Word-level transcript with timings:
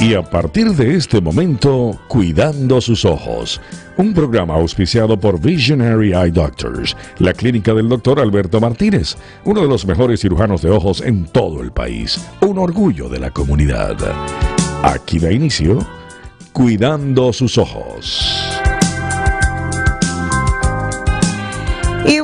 Y 0.00 0.14
a 0.14 0.22
partir 0.22 0.70
de 0.74 0.94
este 0.94 1.20
momento, 1.20 1.98
Cuidando 2.06 2.80
sus 2.80 3.04
ojos, 3.04 3.60
un 3.96 4.14
programa 4.14 4.54
auspiciado 4.54 5.18
por 5.18 5.40
Visionary 5.40 6.12
Eye 6.12 6.30
Doctors, 6.30 6.96
la 7.18 7.32
clínica 7.32 7.74
del 7.74 7.88
doctor 7.88 8.20
Alberto 8.20 8.60
Martínez, 8.60 9.16
uno 9.44 9.60
de 9.60 9.66
los 9.66 9.84
mejores 9.86 10.20
cirujanos 10.20 10.62
de 10.62 10.70
ojos 10.70 11.00
en 11.00 11.26
todo 11.26 11.62
el 11.62 11.72
país, 11.72 12.24
un 12.42 12.58
orgullo 12.58 13.08
de 13.08 13.18
la 13.18 13.32
comunidad. 13.32 13.96
Aquí 14.84 15.18
da 15.18 15.32
inicio, 15.32 15.84
Cuidando 16.52 17.32
sus 17.32 17.58
ojos. 17.58 18.60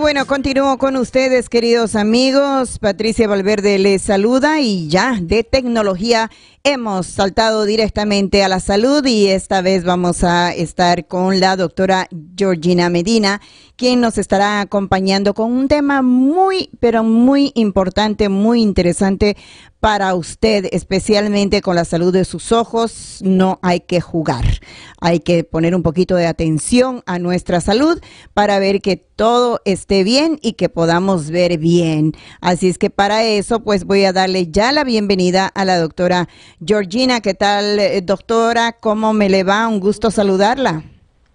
Bueno, 0.05 0.27
continúo 0.27 0.77
con 0.77 0.97
ustedes, 0.97 1.49
queridos 1.49 1.97
amigos. 1.97 2.79
Patricia 2.79 3.27
Valverde 3.27 3.79
les 3.79 4.03
saluda 4.03 4.61
y 4.61 4.87
ya 4.87 5.19
de 5.19 5.45
tecnología 5.45 6.31
hemos 6.67 7.07
saltado 7.07 7.67
directamente 7.67 8.43
a 8.43 8.49
la 8.49 8.59
salud 8.59 9.05
y 9.05 9.29
esta 9.29 9.61
vez 9.61 9.85
vamos 9.85 10.25
a 10.25 10.55
estar 10.55 11.07
con 11.07 11.39
la 11.39 11.57
doctora 11.57 12.09
Georgina 12.37 12.89
Medina, 12.89 13.43
quien 13.77 14.01
nos 14.01 14.17
estará 14.17 14.63
acompañando 14.63 15.35
con 15.35 15.53
un 15.53 15.69
tema 15.69 16.01
muy, 16.01 16.71
pero 16.81 17.05
muy 17.05 17.53
importante, 17.55 18.31
muy 18.31 18.63
interesante 18.63 19.37
para 19.79 20.15
usted, 20.15 20.67
especialmente 20.73 21.61
con 21.61 21.77
la 21.77 21.85
salud 21.85 22.15
de 22.15 22.25
sus 22.25 22.51
ojos. 22.51 23.19
No 23.23 23.59
hay 23.61 23.81
que 23.81 24.01
jugar, 24.01 24.47
hay 25.03 25.21
que 25.21 25.45
poner 25.45 25.75
un 25.75 25.83
poquito 25.83 26.17
de 26.17 26.27
atención 26.27 27.03
a 27.05 27.19
nuestra 27.19 27.61
salud 27.61 28.01
para 28.33 28.59
ver 28.59 28.81
que 28.81 28.97
todo 28.97 29.61
esté 29.67 29.94
bien 30.03 30.39
y 30.43 30.55
que 30.55 30.69
podamos 30.69 31.31
ver 31.31 31.59
bien. 31.59 32.13
Así 32.41 32.69
es 32.69 32.79
que 32.79 32.91
para 32.91 33.23
eso, 33.23 33.61
pues 33.61 33.85
voy 33.85 34.05
a 34.05 34.13
darle 34.13 34.51
ya 34.51 34.73
la 34.73 34.83
bienvenida 34.83 35.47
a 35.47 35.65
la 35.65 35.79
doctora 35.79 36.29
Georgina, 36.65 37.21
¿qué 37.21 37.35
tal, 37.35 37.79
eh, 37.79 38.01
doctora? 38.03 38.73
¿Cómo 38.73 39.13
me 39.13 39.29
le 39.29 39.45
va? 39.45 39.69
Un 39.69 39.79
gusto 39.79 40.11
saludarla. 40.11 40.83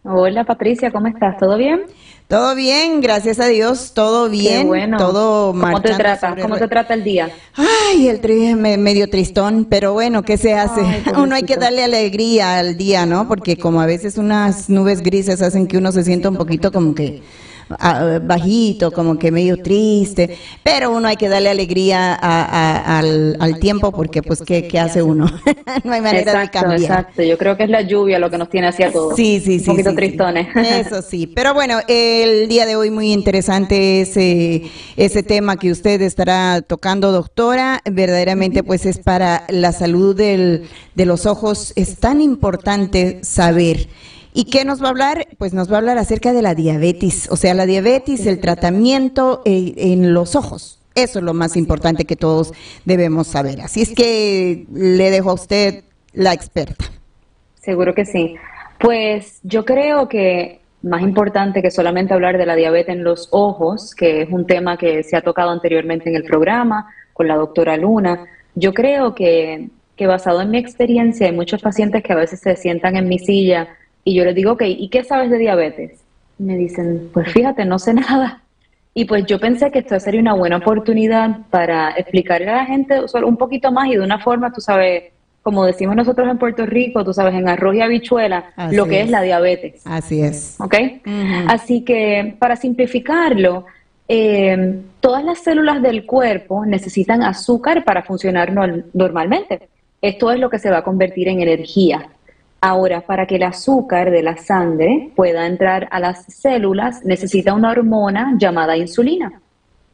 Hola, 0.04 0.44
Patricia, 0.44 0.92
¿cómo 0.92 1.08
estás? 1.08 1.38
¿Todo 1.38 1.58
bien? 1.58 1.84
Todo 2.30 2.54
bien, 2.54 3.02
gracias 3.02 3.40
a 3.40 3.48
Dios, 3.48 3.94
todo 3.96 4.30
bien, 4.30 4.68
bueno. 4.68 4.98
todo 4.98 5.52
¿Cómo 5.52 5.82
te 5.82 5.96
trata? 5.96 6.36
¿Cómo 6.40 6.58
te 6.58 6.68
trata 6.68 6.94
el 6.94 7.04
día? 7.04 7.32
Ay, 7.56 8.08
el 8.08 8.22
tri 8.22 8.54
medio 8.54 9.10
tristón, 9.10 9.66
pero 9.66 9.94
bueno, 9.94 10.22
¿qué 10.22 10.38
se 10.38 10.54
hace? 10.54 10.82
uno 11.18 11.34
hay 11.34 11.42
que 11.42 11.58
darle 11.58 11.84
alegría 11.84 12.60
al 12.60 12.78
día, 12.78 13.08
¿no? 13.08 13.28
Porque 13.28 13.58
como 13.58 13.82
a 13.82 13.88
veces 13.88 14.20
unas 14.20 14.70
nubes 14.70 15.02
grises 15.02 15.42
hacen 15.42 15.66
que 15.66 15.80
uno 15.80 15.92
se 15.92 16.04
sienta 16.04 16.30
un 16.30 16.38
poquito 16.38 16.72
como 16.72 16.94
que 16.94 17.24
bajito, 17.70 18.92
como 18.92 19.18
que 19.18 19.32
medio 19.32 19.62
triste, 19.62 20.38
pero 20.64 20.92
uno 20.92 21.08
hay 21.08 21.18
que 21.18 21.30
darle 21.30 21.50
alegría 21.50 22.14
al, 22.14 23.60
tiempo 23.60 23.92
porque 23.92 24.24
pues 24.24 24.42
¿qué, 24.42 24.80
hace 24.80 25.04
uno? 25.04 25.26
no 25.84 25.94
hay 25.94 26.02
manera 26.02 26.40
de 26.40 26.50
cambiar. 26.50 26.82
Exacto, 26.82 27.24
yo 27.24 27.38
creo 27.38 27.58
que 27.58 27.64
es 27.64 27.70
la 27.70 27.82
lluvia 27.82 28.20
lo 28.20 28.30
que 28.30 28.38
nos 28.38 28.50
tiene 28.50 28.68
así 28.68 28.84
a 28.84 28.92
todos. 28.92 29.16
Sí, 29.16 29.42
sí, 29.44 29.60
sí. 29.60 29.70
Un 29.70 29.76
poquito 29.76 29.94
tristones. 29.96 30.48
Eso 30.56 31.02
sí, 31.02 31.28
pero 31.28 31.54
bueno, 31.54 31.80
el 31.88 32.48
día 32.48 32.66
de 32.66 32.76
hoy 32.76 32.90
muy 32.90 33.12
interesante 33.12 34.02
ese, 34.02 34.64
ese 34.98 35.24
tema 35.24 35.58
que 35.58 35.72
usted 35.72 36.02
estará 36.02 36.62
tocando, 36.62 37.12
doctora, 37.12 37.82
verdaderamente 37.90 38.64
pues 38.64 38.86
es 38.86 38.98
para 38.98 39.46
la 39.50 39.72
salud 39.72 40.16
del, 40.16 40.68
de 40.96 41.06
los 41.06 41.26
ojos, 41.26 41.74
es 41.76 41.98
tan 41.98 42.22
importante 42.22 43.20
saber. 43.22 43.88
¿Y 44.34 44.46
qué 44.46 44.64
nos 44.64 44.82
va 44.82 44.88
a 44.88 44.90
hablar? 44.92 45.28
Pues 45.38 45.54
nos 45.54 45.72
va 45.72 45.76
a 45.76 45.80
hablar 45.80 45.98
acerca 45.98 46.34
de 46.34 46.42
la 46.42 46.56
diabetes, 46.56 47.30
o 47.32 47.36
sea, 47.36 47.54
la 47.54 47.66
diabetes, 47.66 48.26
el 48.26 48.40
tratamiento 48.40 49.42
eh, 49.46 49.74
en 49.78 50.14
los 50.14 50.36
ojos. 50.36 50.80
Eso 50.96 51.20
es 51.20 51.26
lo 51.26 51.34
más 51.34 51.56
importante 51.56 52.06
que 52.06 52.16
todos 52.16 52.54
debemos 52.86 53.28
saber. 53.28 53.62
Así 53.62 53.82
es 53.82 53.94
que 53.94 54.66
le 54.74 55.12
dejo 55.12 55.32
a 55.32 55.34
usted 55.34 55.84
la 56.14 56.34
experta. 56.34 56.86
Seguro 57.56 57.94
que 57.94 58.06
sí. 58.06 58.36
Pues 58.80 59.40
yo 59.44 59.66
creo 59.66 60.08
que 60.08 60.62
más 60.82 61.02
importante 61.02 61.62
que 61.62 61.72
solamente 61.72 62.14
hablar 62.14 62.38
de 62.38 62.46
la 62.46 62.56
diabetes 62.56 62.96
en 62.96 63.04
los 63.04 63.28
ojos, 63.32 63.94
que 63.96 64.22
es 64.22 64.30
un 64.30 64.46
tema 64.46 64.78
que 64.78 65.04
se 65.04 65.18
ha 65.18 65.22
tocado 65.22 65.50
anteriormente 65.50 66.10
en 66.10 66.16
el 66.16 66.24
programa 66.24 66.88
con 67.14 67.28
la 67.28 67.36
doctora 67.36 67.78
Luna, 67.78 68.26
yo 68.56 68.74
creo 68.74 69.14
que, 69.14 69.70
que 69.96 70.08
basado 70.08 70.42
en 70.42 70.52
mi 70.52 70.58
experiencia 70.58 71.28
hay 71.28 71.34
muchos 71.34 71.62
pacientes 71.62 72.04
que 72.04 72.14
a 72.14 72.18
veces 72.18 72.40
se 72.40 72.56
sientan 72.56 72.96
en 72.96 73.08
mi 73.08 73.20
silla 73.20 73.68
y 74.04 74.16
yo 74.16 74.26
les 74.26 74.36
digo, 74.36 74.54
ok, 74.54 74.64
¿y 74.66 74.90
qué 74.90 75.04
sabes 75.04 75.30
de 75.30 75.38
diabetes? 75.38 76.00
me 76.40 76.58
dicen, 76.58 77.10
pues 77.14 77.32
fíjate, 77.32 77.66
no 77.66 77.78
sé 77.78 77.94
nada. 78.10 78.42
Y 78.96 79.06
pues 79.06 79.26
yo 79.28 79.40
pensé 79.40 79.72
que 79.72 79.80
esto 79.80 80.00
sería 80.00 80.20
una 80.20 80.34
buena 80.34 80.58
oportunidad 80.58 81.42
para 81.52 81.92
explicarle 81.92 82.50
a 82.50 82.58
la 82.58 82.66
gente 82.66 83.00
un 83.24 83.38
poquito 83.38 83.72
más 83.72 83.88
y 83.88 83.92
de 83.92 84.02
una 84.02 84.20
forma, 84.20 84.52
tú 84.52 84.62
sabes, 84.62 85.04
como 85.44 85.64
decimos 85.64 85.96
nosotros 85.96 86.28
en 86.28 86.38
Puerto 86.38 86.66
Rico, 86.66 87.06
tú 87.06 87.14
sabes, 87.14 87.36
en 87.36 87.48
arroz 87.48 87.76
y 87.76 87.82
habichuela, 87.82 88.52
lo 88.72 88.88
que 88.88 89.02
es. 89.02 89.10
la 89.10 89.22
diabetes. 89.22 89.82
Así 89.86 90.22
es. 90.22 90.58
¿Ok? 90.60 90.76
Así 91.48 91.86
que 91.86 92.36
para 92.40 92.56
simplificarlo, 92.56 93.66
eh, 94.08 94.82
todas 95.00 95.24
las 95.24 95.40
células 95.40 95.82
del 95.82 96.06
cuerpo 96.06 96.66
necesitan 96.66 97.22
azúcar 97.22 97.86
para 97.86 98.02
funcionar 98.02 98.52
normalmente. 98.94 99.70
Esto 100.02 100.32
es 100.32 100.40
lo 100.40 100.50
que 100.50 100.60
se 100.60 100.72
va 100.72 100.80
a 100.80 100.84
convertir 100.84 101.28
en 101.28 101.42
energía. 101.42 102.10
Ahora, 102.62 103.02
para 103.02 103.26
que 103.26 103.38
el 103.38 103.44
azúcar 103.44 104.12
de 104.12 104.22
la 104.22 104.36
sangre 104.36 105.12
pueda 105.16 105.48
entrar 105.48 105.88
a 105.92 106.00
las 106.00 106.26
células, 106.26 107.06
necesita 107.06 107.54
una 107.54 107.72
hormona 107.72 108.36
llamada 108.38 108.76
insulina. 108.76 109.42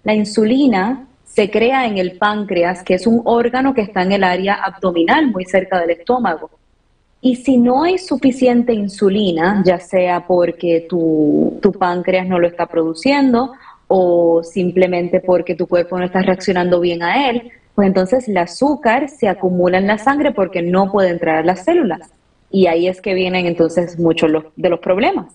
La 0.03 0.15
insulina 0.15 1.07
se 1.25 1.51
crea 1.51 1.85
en 1.85 1.97
el 1.97 2.17
páncreas, 2.17 2.81
que 2.81 2.95
es 2.95 3.05
un 3.05 3.21
órgano 3.25 3.73
que 3.73 3.81
está 3.81 4.01
en 4.01 4.13
el 4.13 4.23
área 4.23 4.55
abdominal, 4.55 5.31
muy 5.31 5.45
cerca 5.45 5.79
del 5.79 5.91
estómago. 5.91 6.49
Y 7.21 7.35
si 7.35 7.57
no 7.57 7.83
hay 7.83 7.97
suficiente 7.97 8.73
insulina, 8.73 9.61
ya 9.65 9.79
sea 9.79 10.25
porque 10.25 10.85
tu, 10.89 11.59
tu, 11.61 11.71
páncreas 11.71 12.27
no 12.27 12.39
lo 12.39 12.47
está 12.47 12.67
produciendo 12.67 13.53
o 13.87 14.43
simplemente 14.43 15.19
porque 15.19 15.55
tu 15.55 15.67
cuerpo 15.67 15.97
no 15.99 16.05
está 16.05 16.21
reaccionando 16.21 16.79
bien 16.79 17.03
a 17.03 17.29
él, 17.29 17.51
pues 17.75 17.87
entonces 17.87 18.27
el 18.27 18.37
azúcar 18.37 19.09
se 19.09 19.27
acumula 19.27 19.77
en 19.77 19.87
la 19.87 19.97
sangre 19.97 20.31
porque 20.31 20.61
no 20.61 20.91
puede 20.91 21.09
entrar 21.09 21.37
a 21.37 21.43
las 21.43 21.65
células. 21.65 22.14
Y 22.49 22.67
ahí 22.67 22.87
es 22.87 23.01
que 23.01 23.13
vienen 23.13 23.45
entonces 23.45 23.99
muchos 23.99 24.31
de 24.55 24.69
los 24.69 24.79
problemas. 24.79 25.33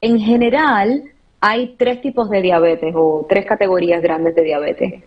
En 0.00 0.18
general, 0.18 1.04
hay 1.40 1.74
tres 1.78 2.00
tipos 2.00 2.30
de 2.30 2.42
diabetes 2.42 2.94
o 2.96 3.26
tres 3.28 3.46
categorías 3.46 4.02
grandes 4.02 4.34
de 4.34 4.42
diabetes. 4.42 5.02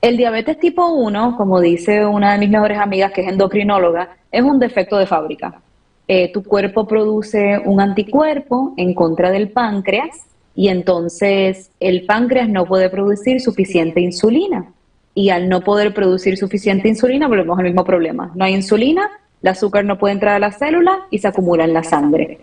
El 0.00 0.16
diabetes 0.16 0.58
tipo 0.58 0.88
1, 0.88 1.36
como 1.36 1.60
dice 1.60 2.04
una 2.04 2.32
de 2.32 2.38
mis 2.38 2.50
mejores 2.50 2.78
amigas 2.78 3.12
que 3.12 3.20
es 3.20 3.28
endocrinóloga, 3.28 4.16
es 4.32 4.42
un 4.42 4.58
defecto 4.58 4.96
de 4.96 5.06
fábrica. 5.06 5.60
Eh, 6.08 6.32
tu 6.32 6.42
cuerpo 6.42 6.86
produce 6.86 7.60
un 7.64 7.80
anticuerpo 7.80 8.74
en 8.76 8.94
contra 8.94 9.30
del 9.30 9.50
páncreas 9.50 10.26
y 10.54 10.68
entonces 10.68 11.70
el 11.78 12.04
páncreas 12.04 12.48
no 12.48 12.66
puede 12.66 12.90
producir 12.90 13.40
suficiente 13.40 14.00
insulina. 14.00 14.72
Y 15.14 15.30
al 15.30 15.48
no 15.48 15.60
poder 15.60 15.94
producir 15.94 16.36
suficiente 16.36 16.88
insulina, 16.88 17.28
volvemos 17.28 17.58
al 17.58 17.66
mismo 17.66 17.84
problema. 17.84 18.32
No 18.34 18.44
hay 18.44 18.54
insulina, 18.54 19.10
el 19.42 19.48
azúcar 19.48 19.84
no 19.84 19.98
puede 19.98 20.14
entrar 20.14 20.34
a 20.34 20.38
la 20.38 20.52
célula 20.52 21.06
y 21.10 21.18
se 21.18 21.28
acumula 21.28 21.64
en 21.64 21.74
la 21.74 21.82
sangre. 21.82 22.38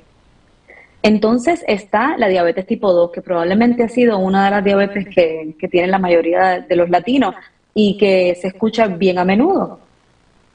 Entonces 1.01 1.63
está 1.67 2.17
la 2.17 2.27
diabetes 2.27 2.65
tipo 2.65 2.91
2, 2.91 3.11
que 3.11 3.21
probablemente 3.21 3.83
ha 3.83 3.89
sido 3.89 4.17
una 4.19 4.45
de 4.45 4.51
las 4.51 4.63
diabetes 4.63 5.07
que, 5.07 5.55
que 5.57 5.67
tienen 5.69 5.91
la 5.91 5.99
mayoría 5.99 6.59
de 6.59 6.75
los 6.75 6.89
latinos 6.89 7.35
y 7.73 7.97
que 7.97 8.35
se 8.39 8.47
escucha 8.47 8.87
bien 8.87 9.17
a 9.17 9.23
menudo. 9.23 9.79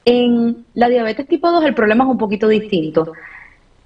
En 0.04 0.66
la 0.74 0.88
diabetes 0.88 1.26
tipo 1.26 1.50
2 1.50 1.64
el 1.64 1.74
problema 1.74 2.04
es 2.04 2.10
un 2.10 2.18
poquito 2.18 2.46
distinto. 2.48 3.12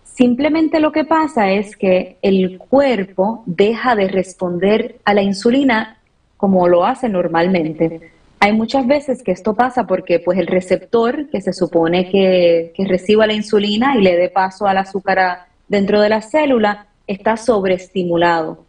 Simplemente 0.02 0.80
lo 0.80 0.90
que 0.90 1.04
pasa 1.04 1.52
es 1.52 1.76
que 1.76 2.16
el 2.22 2.58
cuerpo 2.58 3.44
deja 3.46 3.94
de 3.94 4.08
responder 4.08 4.96
a 5.04 5.14
la 5.14 5.22
insulina 5.22 5.98
como 6.36 6.66
lo 6.66 6.84
hace 6.84 7.08
normalmente. 7.08 8.10
Hay 8.40 8.52
muchas 8.52 8.86
veces 8.86 9.22
que 9.22 9.32
esto 9.32 9.54
pasa 9.54 9.86
porque 9.86 10.20
pues 10.20 10.38
el 10.38 10.46
receptor 10.46 11.28
que 11.28 11.40
se 11.40 11.52
supone 11.52 12.08
que, 12.08 12.72
reciba 12.86 13.26
la 13.26 13.32
insulina 13.32 13.96
y 13.96 14.02
le 14.02 14.16
dé 14.16 14.28
paso 14.28 14.66
al 14.66 14.78
azúcar 14.78 15.46
dentro 15.66 16.00
de 16.00 16.08
la 16.08 16.22
célula 16.22 16.86
está 17.06 17.36
sobreestimulado 17.36 18.64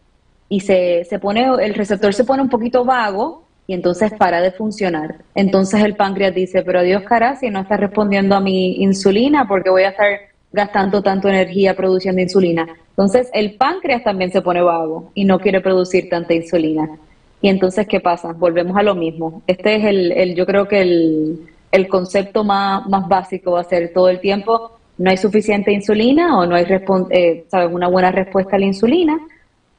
y 0.48 0.62
se, 0.62 1.06
se 1.06 1.20
pone, 1.20 1.48
el 1.62 1.76
receptor 1.76 2.14
se 2.14 2.24
pone 2.24 2.42
un 2.42 2.50
poquito 2.50 2.84
vago 2.84 3.44
y 3.68 3.74
entonces 3.74 4.12
para 4.14 4.42
de 4.42 4.52
funcionar. 4.52 5.18
Entonces 5.36 5.84
el 5.84 5.96
páncreas 5.96 6.34
dice, 6.34 6.64
pero 6.64 6.82
Dios 6.82 7.04
cara, 7.04 7.36
si 7.36 7.52
no 7.52 7.60
está 7.60 7.78
respondiendo 7.78 8.36
a 8.36 8.40
mi 8.40 8.82
insulina, 8.82 9.48
porque 9.48 9.70
voy 9.70 9.84
a 9.84 9.90
estar 9.90 10.08
gastando 10.52 11.04
tanto 11.04 11.30
energía 11.30 11.76
produciendo 11.76 12.20
insulina. 12.20 12.68
Entonces 12.90 13.30
el 13.34 13.56
páncreas 13.56 14.04
también 14.04 14.32
se 14.32 14.42
pone 14.42 14.64
vago 14.64 15.12
y 15.14 15.26
no 15.26 15.40
quiere 15.40 15.62
producir 15.62 16.10
tanta 16.10 16.34
insulina. 16.34 16.98
Y 17.42 17.50
entonces, 17.50 17.88
¿qué 17.88 18.00
pasa? 18.00 18.34
Volvemos 18.34 18.76
a 18.78 18.84
lo 18.84 18.96
mismo. 18.96 19.42
Este 19.48 19.76
es 19.76 19.86
el, 19.86 20.12
el 20.12 20.36
yo 20.36 20.46
creo 20.46 20.68
que 20.68 20.82
el, 20.82 21.40
el 21.72 21.88
concepto 21.88 22.44
más, 22.44 22.86
más, 22.88 23.08
básico 23.08 23.54
va 23.54 23.62
a 23.62 23.64
ser 23.64 23.94
todo 23.94 24.10
el 24.10 24.20
tiempo, 24.20 24.80
no 24.98 25.10
hay 25.10 25.18
suficiente 25.18 25.72
insulina 25.72 26.38
o 26.38 26.46
no 26.46 26.56
hay 26.56 26.66
eh, 27.12 27.46
¿sabes? 27.48 27.74
una 27.74 27.88
buena 27.88 28.12
respuesta 28.12 28.58
a 28.58 28.60
la 28.60 28.66
insulina. 28.66 29.18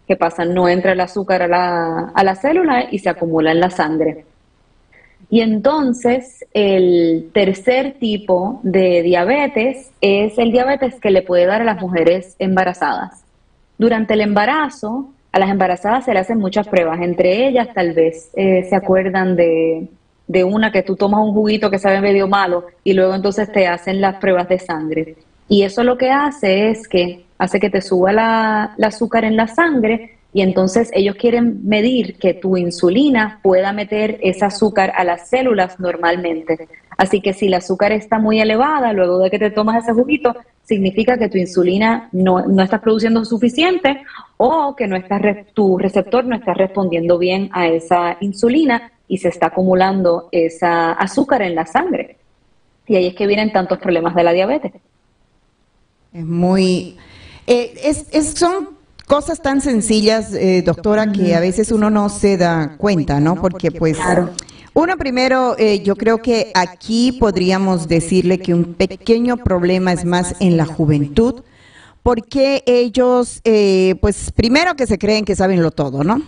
¿Qué 0.07 0.17
pasa? 0.17 0.45
No 0.45 0.69
entra 0.69 0.93
el 0.93 1.01
azúcar 1.01 1.43
a 1.43 1.49
la, 1.49 2.13
a 2.15 2.25
la 2.25 2.35
célula 2.35 2.87
y 2.91 2.99
se 2.99 3.11
acumula 3.11 3.53
en 3.53 3.61
la 3.61 3.71
sangre. 3.71 4.25
Y 5.29 5.43
entonces 5.43 6.45
el 6.55 7.31
tercer 7.33 7.95
tipo 8.01 8.61
de 8.65 9.03
diabetes 9.03 9.93
es 10.01 10.39
el 10.39 10.51
diabetes 10.51 10.99
que 10.99 11.11
le 11.11 11.23
puede 11.23 11.47
dar 11.47 11.61
a 11.61 11.65
las 11.65 11.81
mujeres 11.81 12.35
embarazadas. 12.41 13.23
Durante 13.79 14.15
el 14.15 14.23
embarazo, 14.23 15.11
a 15.33 15.39
las 15.39 15.51
embarazadas 15.51 16.05
se 16.05 16.13
le 16.13 16.21
hacen 16.21 16.39
muchas 16.39 16.69
pruebas, 16.69 17.01
entre 17.01 17.47
ellas 17.47 17.69
tal 17.75 17.93
vez 17.93 18.31
eh, 18.35 18.67
se 18.69 18.75
acuerdan 18.75 19.37
de, 19.37 19.89
de 20.27 20.45
una 20.45 20.71
que 20.71 20.83
tú 20.83 20.95
tomas 20.95 21.21
un 21.21 21.33
juguito 21.33 21.71
que 21.71 21.79
sabe 21.81 22.01
medio 22.01 22.29
malo 22.29 22.67
y 22.85 22.93
luego 22.93 23.15
entonces 23.15 23.51
te 23.51 23.67
hacen 23.67 24.01
las 24.01 24.17
pruebas 24.17 24.49
de 24.49 24.59
sangre. 24.61 25.17
Y 25.49 25.65
eso 25.65 25.83
lo 25.83 25.99
que 25.99 26.11
hace 26.11 26.71
es 26.71 26.87
que 26.87 27.25
hace 27.37 27.59
que 27.59 27.71
te 27.71 27.81
suba 27.81 28.13
la, 28.13 28.77
azúcar 28.81 29.25
en 29.25 29.37
la 29.37 29.49
sangre 29.49 30.19
y 30.33 30.43
entonces 30.43 30.91
ellos 30.93 31.17
quieren 31.17 31.67
medir 31.67 32.17
que 32.19 32.35
tu 32.35 32.57
insulina 32.57 33.41
pueda 33.43 33.73
meter 33.73 34.19
ese 34.23 34.45
azúcar 34.45 34.93
a 34.97 35.05
las 35.05 35.29
células 35.29 35.81
normalmente. 35.81 36.69
Así 36.97 37.21
que 37.21 37.33
si 37.33 37.49
la 37.49 37.59
azúcar 37.59 37.93
está 37.93 38.19
muy 38.19 38.41
elevada 38.41 38.93
luego 38.93 39.19
de 39.19 39.31
que 39.31 39.39
te 39.39 39.51
tomas 39.51 39.83
ese 39.83 39.93
juguito, 39.93 40.37
significa 40.63 41.19
que 41.19 41.29
tu 41.29 41.39
insulina 41.39 42.09
no, 42.13 42.47
no 42.47 42.63
está 42.63 42.81
produciendo 42.81 43.25
suficiente 43.25 44.03
o 44.37 44.77
que 44.77 44.87
no 44.87 44.97
está, 44.97 45.21
tu 45.53 45.79
receptor 45.79 46.25
no 46.25 46.37
está 46.37 46.55
respondiendo 46.55 47.19
bien 47.19 47.51
a 47.53 47.67
esa 47.69 48.17
insulina 48.21 48.93
y 49.09 49.19
se 49.19 49.29
está 49.29 49.47
acumulando 49.47 50.29
esa 50.31 50.93
azúcar 50.93 51.43
en 51.43 51.57
la 51.57 51.67
sangre. 51.67 52.19
Y 52.87 52.97
ahí 52.97 53.07
es 53.09 53.15
que 53.15 53.27
vienen 53.27 53.53
tantos 53.53 53.79
problemas 53.79 54.15
de 54.15 54.23
la 54.23 54.33
diabetes. 54.33 54.73
Es 56.13 56.25
muy 56.25 56.97
eh, 57.47 57.73
es, 57.83 58.35
son 58.39 58.80
cosas 59.11 59.43
tan 59.43 59.61
sencillas, 59.61 60.33
eh, 60.35 60.63
doctora, 60.65 61.11
que 61.11 61.35
a 61.35 61.41
veces 61.41 61.73
uno 61.73 61.91
no 61.91 62.09
se 62.09 62.37
da 62.37 62.77
cuenta, 62.79 63.19
¿no? 63.19 63.35
Porque 63.35 63.73
pues... 63.73 63.99
Uno 64.73 64.97
primero, 64.97 65.57
eh, 65.59 65.83
yo 65.83 65.97
creo 65.97 66.23
que 66.23 66.53
aquí 66.55 67.11
podríamos 67.11 67.89
decirle 67.89 68.39
que 68.39 68.55
un 68.55 68.75
pequeño 68.75 69.39
problema 69.39 69.93
es 69.93 70.05
más 70.05 70.37
en 70.39 70.57
la 70.57 70.65
juventud, 70.65 71.43
porque 72.03 72.63
ellos, 72.67 73.41
eh, 73.45 73.95
pues 74.01 74.33
primero 74.33 74.75
que 74.75 74.87
se 74.87 74.99
creen 74.99 75.25
que 75.25 75.37
saben 75.37 75.63
lo 75.63 75.71
todo, 75.71 76.03
¿no? 76.03 76.23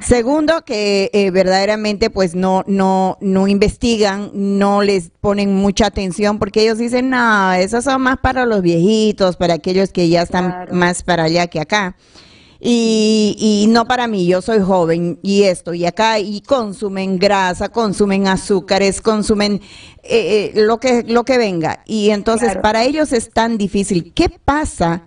Segundo 0.00 0.64
que 0.64 1.10
eh, 1.12 1.30
verdaderamente 1.30 2.08
pues 2.08 2.34
no, 2.34 2.64
no, 2.66 3.18
no 3.20 3.46
investigan, 3.46 4.30
no 4.32 4.82
les 4.82 5.10
ponen 5.20 5.54
mucha 5.54 5.86
atención 5.86 6.38
porque 6.38 6.62
ellos 6.62 6.78
dicen, 6.78 7.10
no, 7.10 7.52
esos 7.52 7.84
son 7.84 8.00
más 8.02 8.18
para 8.18 8.46
los 8.46 8.62
viejitos, 8.62 9.36
para 9.36 9.54
aquellos 9.54 9.90
que 9.90 10.08
ya 10.08 10.22
están 10.22 10.68
más 10.72 11.02
para 11.02 11.24
allá 11.24 11.48
que 11.48 11.60
acá. 11.60 11.96
Y, 12.62 13.36
y, 13.38 13.68
no 13.68 13.86
para 13.86 14.06
mí, 14.06 14.26
yo 14.26 14.42
soy 14.42 14.60
joven 14.60 15.18
y 15.22 15.44
esto 15.44 15.72
y 15.72 15.86
acá 15.86 16.18
y 16.18 16.42
consumen 16.42 17.18
grasa, 17.18 17.70
consumen 17.70 18.28
azúcares, 18.28 19.00
consumen 19.00 19.62
eh, 20.02 20.52
lo 20.54 20.78
que 20.78 21.02
lo 21.04 21.24
que 21.24 21.38
venga 21.38 21.82
y 21.86 22.10
entonces 22.10 22.58
para 22.58 22.84
ellos 22.84 23.14
es 23.14 23.30
tan 23.30 23.56
difícil. 23.56 24.12
¿Qué 24.14 24.28
pasa 24.28 25.04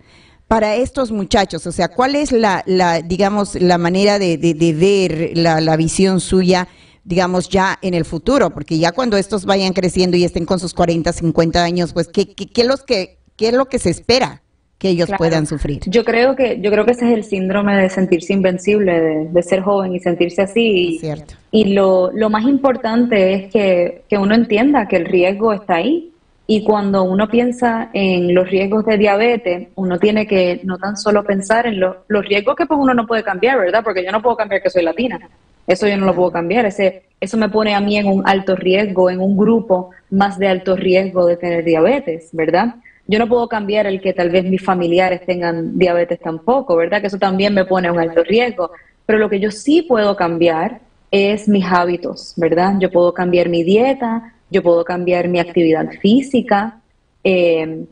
para 0.53 0.75
estos 0.75 1.11
muchachos? 1.11 1.65
O 1.65 1.71
sea, 1.71 1.87
¿cuál 1.87 2.15
es 2.15 2.31
la, 2.31 2.61
la 2.67 3.01
digamos, 3.01 3.59
la 3.59 3.79
manera 3.79 4.19
de, 4.19 4.37
de, 4.37 4.73
ver 4.73 5.35
la, 5.35 5.59
la, 5.59 5.75
visión 5.75 6.19
suya, 6.19 6.67
digamos, 7.03 7.49
ya 7.49 7.79
en 7.81 7.95
el 7.95 8.05
futuro? 8.05 8.51
Porque 8.51 8.77
ya 8.77 8.91
cuando 8.91 9.17
estos 9.17 9.45
vayan 9.45 9.73
creciendo 9.73 10.15
y 10.15 10.23
estén 10.23 10.45
con 10.45 10.59
sus 10.59 10.75
40, 10.75 11.11
50 11.11 11.63
años, 11.63 11.91
pues, 11.91 12.07
¿qué, 12.07 12.35
qué, 12.35 12.63
los 12.65 12.83
que, 12.83 13.17
qué 13.35 13.47
es 13.47 13.55
lo 13.55 13.65
que 13.65 13.79
se 13.79 13.89
espera? 13.89 14.41
que 14.77 14.89
ellos 14.89 15.09
puedan 15.17 15.47
sufrir. 15.47 15.79
Yo 15.85 16.03
creo 16.03 16.35
que 16.35 16.59
yo 16.59 16.69
creo 16.69 16.83
que 16.83 16.91
ese 16.91 17.09
es 17.09 17.17
el 17.17 17.23
síndrome 17.23 17.77
de 17.77 17.89
sentirse 17.89 18.33
invencible, 18.33 19.27
de, 19.31 19.43
ser 19.43 19.61
joven 19.61 19.95
y 19.95 20.01
sentirse 20.01 20.41
así. 20.41 20.97
Cierto. 20.99 21.35
Y 21.51 21.73
lo, 21.73 22.11
lo 22.11 22.29
más 22.29 22.43
importante 22.43 23.33
es 23.33 23.49
que, 23.49 24.03
que 24.09 24.17
uno 24.17 24.35
entienda 24.35 24.89
que 24.89 24.97
el 24.97 25.05
riesgo 25.05 25.53
está 25.53 25.75
ahí, 25.75 26.12
y 26.45 26.63
cuando 26.63 27.03
uno 27.03 27.29
piensa 27.29 27.89
en 27.93 28.33
los 28.35 28.49
riesgos 28.49 28.85
de 28.85 28.97
diabetes, 28.97 29.69
uno 29.75 29.97
tiene 29.97 30.27
que 30.27 30.59
no 30.63 30.77
tan 30.77 30.97
solo 30.97 31.23
pensar 31.23 31.67
en 31.67 31.79
los 31.79 32.25
riesgos 32.25 32.55
que 32.57 32.65
pues 32.65 32.79
uno 32.79 32.93
no 32.93 33.07
puede 33.07 33.23
cambiar, 33.23 33.59
¿verdad? 33.59 33.81
Porque 33.83 34.03
yo 34.03 34.11
no 34.11 34.21
puedo 34.21 34.35
cambiar 34.35 34.61
que 34.61 34.69
soy 34.69 34.83
latina. 34.83 35.19
Eso 35.65 35.87
yo 35.87 35.95
no 35.95 36.05
lo 36.05 36.13
puedo 36.13 36.31
cambiar. 36.31 36.65
Ese, 36.65 37.03
eso 37.21 37.37
me 37.37 37.47
pone 37.47 37.73
a 37.73 37.79
mí 37.79 37.97
en 37.97 38.07
un 38.07 38.27
alto 38.27 38.57
riesgo, 38.57 39.09
en 39.09 39.21
un 39.21 39.37
grupo 39.37 39.91
más 40.09 40.37
de 40.37 40.49
alto 40.49 40.75
riesgo 40.75 41.25
de 41.25 41.37
tener 41.37 41.63
diabetes, 41.63 42.29
¿verdad? 42.33 42.75
Yo 43.07 43.19
no 43.19 43.29
puedo 43.29 43.47
cambiar 43.47 43.87
el 43.87 44.01
que 44.01 44.11
tal 44.11 44.29
vez 44.29 44.43
mis 44.43 44.61
familiares 44.61 45.25
tengan 45.25 45.77
diabetes 45.79 46.19
tampoco, 46.19 46.75
¿verdad? 46.75 46.99
Que 46.99 47.07
eso 47.07 47.17
también 47.17 47.53
me 47.53 47.63
pone 47.63 47.87
a 47.87 47.93
un 47.93 47.99
alto 47.99 48.21
riesgo. 48.21 48.71
Pero 49.05 49.17
lo 49.17 49.29
que 49.29 49.39
yo 49.39 49.49
sí 49.49 49.81
puedo 49.81 50.17
cambiar 50.17 50.81
es 51.09 51.47
mis 51.47 51.65
hábitos, 51.65 52.33
¿verdad? 52.35 52.75
Yo 52.79 52.91
puedo 52.91 53.13
cambiar 53.13 53.47
mi 53.47 53.63
dieta, 53.63 54.32
yo 54.53 54.63
puedo 54.63 54.85
cambiar 54.85 55.27
mi 55.27 55.39
actividad 55.39 55.89
física. 56.01 56.79
Eh, 57.23 57.85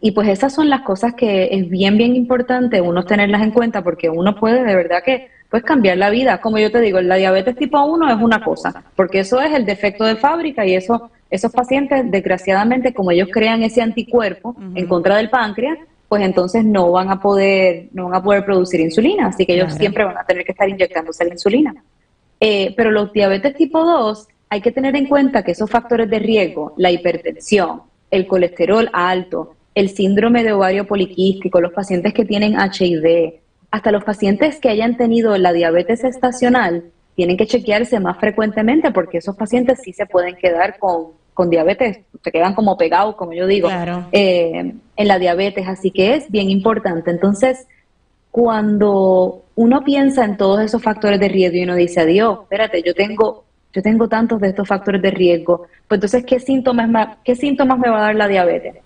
y 0.00 0.10
pues 0.12 0.28
esas 0.28 0.54
son 0.54 0.68
las 0.70 0.82
cosas 0.82 1.14
que 1.14 1.48
es 1.52 1.68
bien, 1.68 1.96
bien 1.96 2.14
importante 2.14 2.80
uno 2.80 3.04
tenerlas 3.04 3.42
en 3.42 3.50
cuenta 3.50 3.82
porque 3.82 4.10
uno 4.10 4.36
puede 4.36 4.62
de 4.62 4.74
verdad 4.74 5.02
que 5.02 5.28
pues 5.50 5.62
cambiar 5.62 5.96
la 5.96 6.10
vida. 6.10 6.40
Como 6.40 6.58
yo 6.58 6.70
te 6.70 6.80
digo, 6.80 7.00
la 7.00 7.16
diabetes 7.16 7.56
tipo 7.56 7.82
1 7.82 8.10
es 8.10 8.20
una 8.20 8.42
cosa, 8.42 8.84
porque 8.94 9.20
eso 9.20 9.40
es 9.40 9.54
el 9.54 9.64
defecto 9.64 10.04
de 10.04 10.16
fábrica 10.16 10.66
y 10.66 10.74
eso, 10.74 11.10
esos 11.30 11.52
pacientes, 11.52 12.10
desgraciadamente, 12.10 12.92
como 12.92 13.10
ellos 13.10 13.28
crean 13.32 13.62
ese 13.62 13.80
anticuerpo 13.80 14.56
en 14.74 14.86
contra 14.86 15.16
del 15.16 15.30
páncreas, 15.30 15.78
pues 16.08 16.22
entonces 16.22 16.64
no 16.64 16.90
van 16.92 17.10
a 17.10 17.20
poder, 17.20 17.88
no 17.92 18.04
van 18.04 18.14
a 18.14 18.22
poder 18.22 18.44
producir 18.44 18.80
insulina, 18.80 19.28
así 19.28 19.46
que 19.46 19.54
ellos 19.54 19.74
siempre 19.74 20.04
van 20.04 20.18
a 20.18 20.24
tener 20.24 20.44
que 20.44 20.52
estar 20.52 20.68
inyectándose 20.68 21.24
la 21.24 21.32
insulina. 21.32 21.74
Eh, 22.38 22.74
pero 22.76 22.90
los 22.90 23.12
diabetes 23.12 23.54
tipo 23.54 23.82
2 23.82 24.28
hay 24.48 24.60
que 24.60 24.70
tener 24.70 24.96
en 24.96 25.06
cuenta 25.06 25.42
que 25.42 25.52
esos 25.52 25.70
factores 25.70 26.08
de 26.08 26.18
riesgo, 26.18 26.74
la 26.76 26.90
hipertensión, 26.90 27.82
el 28.10 28.26
colesterol 28.26 28.88
alto, 28.92 29.54
el 29.74 29.90
síndrome 29.90 30.44
de 30.44 30.52
ovario 30.52 30.86
poliquístico, 30.86 31.60
los 31.60 31.72
pacientes 31.72 32.14
que 32.14 32.24
tienen 32.24 32.54
HIV, 32.54 33.40
hasta 33.70 33.92
los 33.92 34.04
pacientes 34.04 34.58
que 34.58 34.68
hayan 34.68 34.96
tenido 34.96 35.36
la 35.36 35.52
diabetes 35.52 36.04
estacional, 36.04 36.84
tienen 37.14 37.36
que 37.36 37.46
chequearse 37.46 37.98
más 37.98 38.18
frecuentemente 38.18 38.90
porque 38.92 39.18
esos 39.18 39.36
pacientes 39.36 39.80
sí 39.82 39.92
se 39.92 40.06
pueden 40.06 40.36
quedar 40.36 40.78
con, 40.78 41.50
diabetes, 41.50 42.00
se 42.22 42.32
quedan 42.32 42.54
como 42.54 42.78
pegados, 42.78 43.16
como 43.16 43.32
yo 43.32 43.46
digo, 43.46 43.68
eh, 44.12 44.74
en 44.96 45.08
la 45.08 45.18
diabetes, 45.18 45.66
así 45.66 45.90
que 45.90 46.14
es 46.14 46.30
bien 46.30 46.50
importante. 46.50 47.10
Entonces, 47.10 47.66
cuando 48.30 49.42
uno 49.54 49.82
piensa 49.82 50.24
en 50.24 50.36
todos 50.36 50.60
esos 50.60 50.82
factores 50.82 51.18
de 51.18 51.28
riesgo 51.28 51.56
y 51.56 51.64
uno 51.64 51.74
dice, 51.74 52.00
adiós, 52.00 52.40
espérate, 52.42 52.82
yo 52.82 52.94
tengo 52.94 53.45
yo 53.76 53.82
tengo 53.82 54.08
tantos 54.08 54.40
de 54.40 54.48
estos 54.48 54.66
factores 54.66 55.02
de 55.02 55.10
riesgo, 55.10 55.66
pues 55.86 55.98
entonces, 55.98 56.24
¿qué 56.24 56.40
síntomas, 56.40 57.18
¿qué 57.22 57.34
síntomas 57.34 57.78
me 57.78 57.90
va 57.90 57.98
a 57.98 58.02
dar 58.06 58.14
la 58.14 58.26
diabetes? 58.26 58.85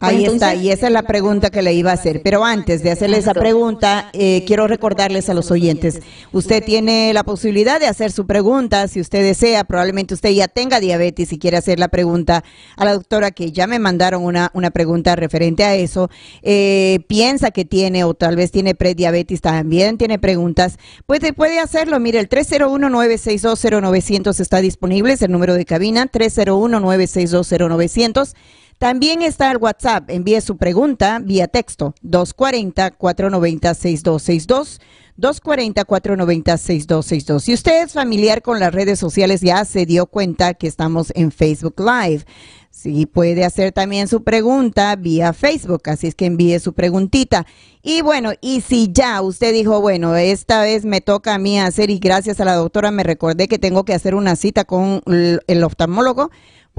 Ahí 0.00 0.24
está, 0.24 0.54
y 0.54 0.70
esa 0.70 0.86
es 0.86 0.92
la 0.92 1.02
pregunta 1.02 1.50
que 1.50 1.60
le 1.60 1.74
iba 1.74 1.90
a 1.90 1.94
hacer. 1.94 2.22
Pero 2.22 2.42
antes 2.42 2.82
de 2.82 2.90
hacerle 2.90 3.18
esa 3.18 3.34
pregunta, 3.34 4.08
eh, 4.14 4.44
quiero 4.46 4.66
recordarles 4.66 5.28
a 5.28 5.34
los 5.34 5.50
oyentes, 5.50 6.00
usted 6.32 6.64
tiene 6.64 7.12
la 7.12 7.22
posibilidad 7.22 7.78
de 7.78 7.86
hacer 7.86 8.10
su 8.10 8.26
pregunta, 8.26 8.88
si 8.88 8.98
usted 8.98 9.22
desea, 9.22 9.64
probablemente 9.64 10.14
usted 10.14 10.30
ya 10.30 10.48
tenga 10.48 10.80
diabetes 10.80 11.34
y 11.34 11.38
quiere 11.38 11.58
hacer 11.58 11.78
la 11.78 11.88
pregunta 11.88 12.44
a 12.76 12.86
la 12.86 12.94
doctora, 12.94 13.30
que 13.30 13.52
ya 13.52 13.66
me 13.66 13.78
mandaron 13.78 14.24
una, 14.24 14.50
una 14.54 14.70
pregunta 14.70 15.16
referente 15.16 15.64
a 15.64 15.74
eso, 15.74 16.08
eh, 16.40 17.00
piensa 17.06 17.50
que 17.50 17.66
tiene 17.66 18.04
o 18.04 18.14
tal 18.14 18.36
vez 18.36 18.50
tiene 18.50 18.74
prediabetes, 18.74 19.42
también 19.42 19.98
tiene 19.98 20.18
preguntas, 20.18 20.78
puede, 21.04 21.34
puede 21.34 21.60
hacerlo. 21.60 22.00
Mire, 22.00 22.20
el 22.20 22.30
301-9620900 22.30 24.40
está 24.40 24.62
disponible, 24.62 25.12
es 25.12 25.20
el 25.20 25.30
número 25.30 25.52
de 25.54 25.66
cabina, 25.66 26.10
301-9620900. 26.10 28.32
También 28.80 29.20
está 29.20 29.50
el 29.50 29.58
WhatsApp. 29.58 30.08
Envíe 30.08 30.40
su 30.40 30.56
pregunta 30.56 31.20
vía 31.22 31.48
texto 31.48 31.94
240-490-6262. 32.02 34.80
240-490-6262. 35.18 37.40
Si 37.40 37.52
usted 37.52 37.82
es 37.82 37.92
familiar 37.92 38.40
con 38.40 38.58
las 38.58 38.72
redes 38.72 38.98
sociales, 38.98 39.42
ya 39.42 39.66
se 39.66 39.84
dio 39.84 40.06
cuenta 40.06 40.54
que 40.54 40.66
estamos 40.66 41.12
en 41.14 41.30
Facebook 41.30 41.74
Live. 41.78 42.24
Sí, 42.70 43.04
puede 43.04 43.44
hacer 43.44 43.72
también 43.72 44.08
su 44.08 44.24
pregunta 44.24 44.96
vía 44.96 45.34
Facebook, 45.34 45.82
así 45.90 46.06
es 46.06 46.14
que 46.14 46.24
envíe 46.24 46.58
su 46.58 46.72
preguntita. 46.72 47.44
Y 47.82 48.00
bueno, 48.00 48.32
y 48.40 48.62
si 48.62 48.90
ya 48.90 49.20
usted 49.20 49.52
dijo, 49.52 49.82
bueno, 49.82 50.16
esta 50.16 50.62
vez 50.62 50.86
me 50.86 51.02
toca 51.02 51.34
a 51.34 51.38
mí 51.38 51.60
hacer 51.60 51.90
y 51.90 51.98
gracias 51.98 52.40
a 52.40 52.46
la 52.46 52.54
doctora 52.54 52.90
me 52.90 53.02
recordé 53.02 53.46
que 53.46 53.58
tengo 53.58 53.84
que 53.84 53.92
hacer 53.92 54.14
una 54.14 54.36
cita 54.36 54.64
con 54.64 55.02
el 55.04 55.64
oftalmólogo, 55.64 56.30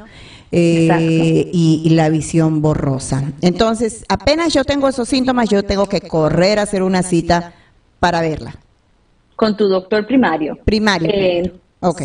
Eh, 0.53 1.49
y, 1.53 1.89
la 1.91 2.09
visión 2.09 2.61
borrosa. 2.61 3.23
Entonces, 3.41 4.05
apenas 4.09 4.53
yo 4.53 4.65
tengo 4.65 4.89
esos 4.89 5.09
síntomas, 5.09 5.49
yo 5.49 5.63
tengo 5.63 5.87
que 5.87 6.01
correr 6.01 6.59
a 6.59 6.63
hacer 6.63 6.83
una 6.83 7.05
cita 7.05 7.53
para 8.01 8.21
verla. 8.21 8.57
Con 9.37 9.57
tu 9.57 9.69
doctor 9.69 10.09
primario. 10.09 10.59
Primario. 10.65 11.09
Eh, 11.09 11.53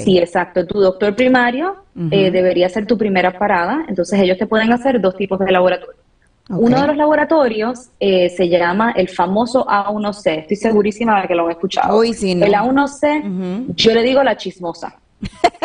Sí, 0.04 0.18
exacto. 0.18 0.66
Tu 0.66 0.80
doctor 0.80 1.16
primario 1.16 1.76
eh, 2.12 2.32
debería 2.32 2.70
ser 2.70 2.86
tu 2.88 2.98
primera 2.98 3.38
parada. 3.38 3.86
Entonces, 3.88 4.20
ellos 4.20 4.38
te 4.38 4.48
pueden 4.48 4.72
hacer 4.72 5.02
dos 5.02 5.16
tipos 5.16 5.38
de 5.40 5.52
laboratorio. 5.52 6.00
Uno 6.48 6.80
de 6.80 6.88
los 6.88 6.96
laboratorios 6.96 7.90
eh, 8.00 8.30
se 8.30 8.48
llama 8.48 8.92
el 8.92 9.10
famoso 9.10 9.66
A1C. 9.66 10.42
Estoy 10.42 10.58
segurísima 10.58 11.22
de 11.22 11.28
que 11.28 11.36
lo 11.36 11.46
han 11.46 11.52
escuchado. 11.52 11.98
El 12.46 12.54
A1C, 12.54 13.66
yo 13.76 13.92
le 13.94 14.04
digo 14.04 14.24
la 14.24 14.38
chismosa. 14.38 14.96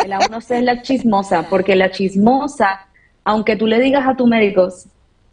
El 0.03 0.11
A1C 0.11 0.57
es 0.57 0.63
la 0.63 0.81
chismosa, 0.81 1.45
porque 1.49 1.75
la 1.75 1.91
chismosa, 1.91 2.87
aunque 3.23 3.55
tú 3.55 3.67
le 3.67 3.79
digas 3.79 4.07
a 4.07 4.15
tu 4.15 4.25
médico, 4.25 4.69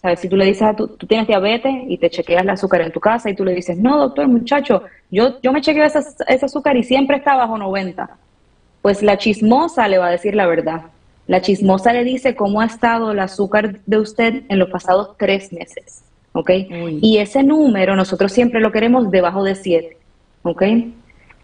¿sabes? 0.02 0.20
Si 0.20 0.28
tú 0.28 0.36
le 0.36 0.44
dices 0.44 0.62
a 0.62 0.76
tu, 0.76 0.88
tú 0.88 1.06
tienes 1.06 1.26
diabetes 1.26 1.72
y 1.88 1.96
te 1.96 2.10
chequeas 2.10 2.42
el 2.42 2.50
azúcar 2.50 2.82
en 2.82 2.92
tu 2.92 3.00
casa 3.00 3.30
y 3.30 3.34
tú 3.34 3.42
le 3.44 3.54
dices, 3.54 3.78
no, 3.78 3.98
doctor, 3.98 4.28
muchacho, 4.28 4.82
yo, 5.10 5.40
yo 5.40 5.52
me 5.52 5.62
chequeo 5.62 5.84
ese, 5.84 6.00
ese 6.26 6.44
azúcar 6.44 6.76
y 6.76 6.84
siempre 6.84 7.16
está 7.16 7.36
bajo 7.36 7.56
90. 7.56 8.08
Pues 8.88 9.02
la 9.02 9.18
chismosa 9.18 9.86
le 9.86 9.98
va 9.98 10.06
a 10.06 10.10
decir 10.10 10.34
la 10.34 10.46
verdad. 10.46 10.84
La 11.26 11.42
chismosa 11.42 11.92
le 11.92 12.04
dice 12.04 12.34
cómo 12.34 12.62
ha 12.62 12.64
estado 12.64 13.12
el 13.12 13.18
azúcar 13.18 13.80
de 13.84 13.98
usted 13.98 14.44
en 14.48 14.58
los 14.58 14.70
pasados 14.70 15.14
tres 15.18 15.52
meses, 15.52 16.04
¿ok? 16.32 16.50
Y 17.02 17.18
ese 17.18 17.42
número 17.42 17.96
nosotros 17.96 18.32
siempre 18.32 18.62
lo 18.62 18.72
queremos 18.72 19.10
debajo 19.10 19.44
de 19.44 19.56
siete, 19.56 19.98
¿ok? 20.40 20.62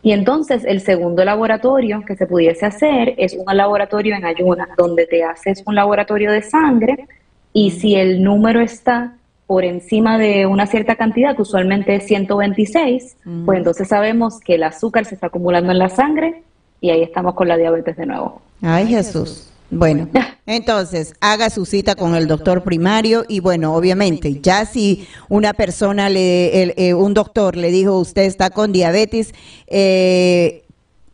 Y 0.01 0.13
entonces 0.13 0.65
el 0.65 0.81
segundo 0.81 1.23
laboratorio 1.23 2.03
que 2.07 2.17
se 2.17 2.27
pudiese 2.27 2.65
hacer 2.65 3.13
es 3.19 3.35
un 3.35 3.55
laboratorio 3.55 4.15
en 4.17 4.25
ayunas, 4.25 4.71
donde 4.79 5.05
te 5.05 5.23
haces 5.23 5.63
un 5.67 5.75
laboratorio 5.75 6.33
de 6.33 6.41
sangre 6.41 7.07
y 7.53 7.73
si 7.73 7.95
el 7.95 8.25
número 8.25 8.63
está 8.63 9.17
por 9.47 9.65
encima 9.65 10.17
de 10.17 10.47
una 10.47 10.67
cierta 10.67 10.97
cantidad, 10.97 11.37
que 11.37 11.43
usualmente 11.43 11.95
es 11.95 12.07
126, 12.07 13.19
pues 13.45 13.59
entonces 13.59 13.87
sabemos 13.87 14.41
que 14.41 14.55
el 14.55 14.63
azúcar 14.63 15.05
se 15.05 15.17
está 15.17 15.27
acumulando 15.27 15.73
en 15.73 15.79
la 15.79 15.91
sangre 15.91 16.43
y 16.85 16.91
ahí 16.91 17.03
estamos 17.03 17.35
con 17.35 17.49
la 17.49 17.57
diabetes 17.57 17.97
de 17.97 18.05
nuevo. 18.05 18.43
Ay 18.61 18.89
Jesús. 18.89 19.49
Bueno, 19.71 20.07
entonces 20.47 21.15
haga 21.19 21.49
su 21.49 21.65
cita 21.65 21.95
con 21.95 22.15
el 22.15 22.27
doctor 22.27 22.63
primario 22.63 23.25
y 23.27 23.41
bueno, 23.41 23.75
obviamente, 23.75 24.39
ya 24.43 24.67
si 24.67 25.09
una 25.31 25.55
persona, 25.55 26.11
le, 26.11 26.75
eh, 26.77 26.93
un 26.93 27.15
doctor 27.15 27.57
le 27.57 27.71
dijo 27.71 27.99
usted 27.99 28.25
está 28.25 28.51
con 28.51 28.71
diabetes, 28.71 29.33
eh, 29.67 30.65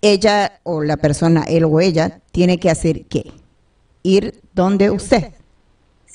ella 0.02 0.58
o 0.64 0.82
la 0.82 0.96
persona, 0.96 1.44
él 1.44 1.62
o 1.62 1.78
ella, 1.78 2.18
tiene 2.32 2.58
que 2.58 2.68
hacer 2.68 3.04
qué? 3.04 3.30
Ir 4.02 4.40
donde 4.52 4.90
usted. 4.90 5.34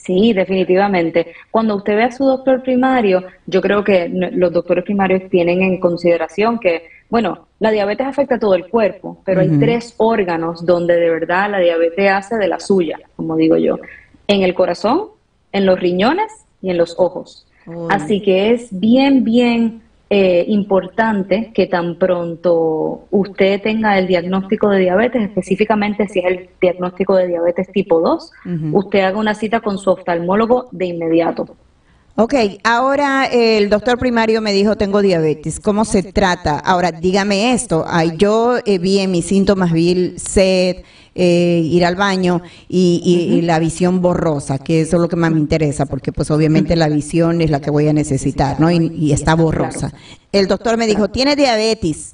Sí, 0.06 0.34
definitivamente. 0.34 1.34
Cuando 1.50 1.76
usted 1.76 1.96
ve 1.96 2.04
a 2.04 2.12
su 2.12 2.26
doctor 2.26 2.62
primario, 2.62 3.24
yo 3.48 3.60
creo 3.60 3.84
que 3.84 4.08
los 4.10 4.54
doctores 4.54 4.84
primarios 4.84 5.30
tienen 5.30 5.64
en 5.64 5.80
consideración 5.80 6.60
que 6.60 6.96
bueno, 7.10 7.48
la 7.60 7.72
diabetes 7.72 8.08
afecta 8.08 8.36
a 8.36 8.40
todo 8.40 8.56
el 8.56 8.68
cuerpo, 8.68 9.22
pero 9.24 9.42
hay 9.42 9.50
tres 9.60 9.94
órganos 9.98 10.66
donde 10.66 10.96
de 10.96 11.10
verdad 11.10 11.52
la 11.52 11.60
diabetes 11.60 12.12
hace 12.12 12.36
de 12.36 12.48
la 12.48 12.60
suya, 12.60 13.00
como 13.16 13.36
digo 13.36 13.58
yo. 13.58 13.78
En 14.28 14.42
el 14.42 14.56
corazón, 14.56 15.10
en 15.52 15.66
los 15.66 15.80
riñones 15.80 16.32
y 16.62 16.72
en 16.72 16.78
los 16.78 16.96
ojos. 16.98 17.46
Así 17.90 18.22
que 18.22 18.52
es 18.52 18.68
bien, 18.72 19.24
bien 19.24 19.82
eh, 20.10 20.46
importante 20.50 21.52
que 21.54 21.66
tan 21.66 21.98
pronto 21.98 23.08
usted 23.10 23.62
tenga 23.62 23.98
el 23.98 24.08
diagnóstico 24.08 24.70
de 24.70 24.80
diabetes, 24.80 25.24
específicamente 25.24 26.08
si 26.08 26.20
es 26.20 26.26
el 26.26 26.50
diagnóstico 26.62 27.16
de 27.16 27.28
diabetes 27.28 27.72
tipo 27.72 28.00
2, 28.00 28.32
usted 28.74 29.00
haga 29.00 29.18
una 29.18 29.34
cita 29.34 29.62
con 29.62 29.78
su 29.80 29.90
oftalmólogo 29.90 30.70
de 30.72 30.86
inmediato. 30.86 31.56
Ok, 32.18 32.34
ahora 32.64 33.26
el 33.26 33.70
doctor 33.70 33.98
primario 33.98 34.42
me 34.42 34.54
dijo 34.54 34.78
tengo 34.78 35.02
diabetes. 35.02 35.60
¿Cómo 35.60 35.84
se 35.84 36.02
trata? 36.02 36.60
Ahora 36.60 36.94
dígame 36.94 37.52
esto. 37.52 37.84
Ay, 37.86 38.14
yo 38.18 38.58
eh, 38.66 38.78
vi 38.78 39.00
en 39.00 39.12
mis 39.12 39.26
síntomas, 39.26 39.74
vi 39.74 40.14
sed, 40.18 40.84
eh, 41.17 41.62
ir 41.63 41.86
al 41.86 41.95
baño 41.95 42.41
y, 42.67 43.39
la 43.43 43.57
visión 43.57 44.01
borrosa, 44.01 44.57
que 44.57 44.81
eso 44.81 44.98
es 44.98 45.01
lo 45.01 45.07
que 45.07 45.15
más 45.15 45.31
me 45.31 45.39
interesa, 45.39 45.86
porque 45.86 46.12
pues 46.12 46.29
obviamente 46.29 46.75
la 46.75 46.89
visión 46.89 47.41
es 47.41 47.50
la 47.50 47.62
que 47.62 47.72
voy 47.72 47.88
a 47.88 47.93
necesitar, 47.93 48.60
¿no? 48.60 48.69
Y, 48.69 49.13
está 49.13 49.34
borrosa. 49.36 49.93
El 50.34 50.48
doctor 50.48 50.77
me 50.77 50.88
dijo, 50.88 51.10
tiene 51.10 51.36
diabetes. 51.36 52.13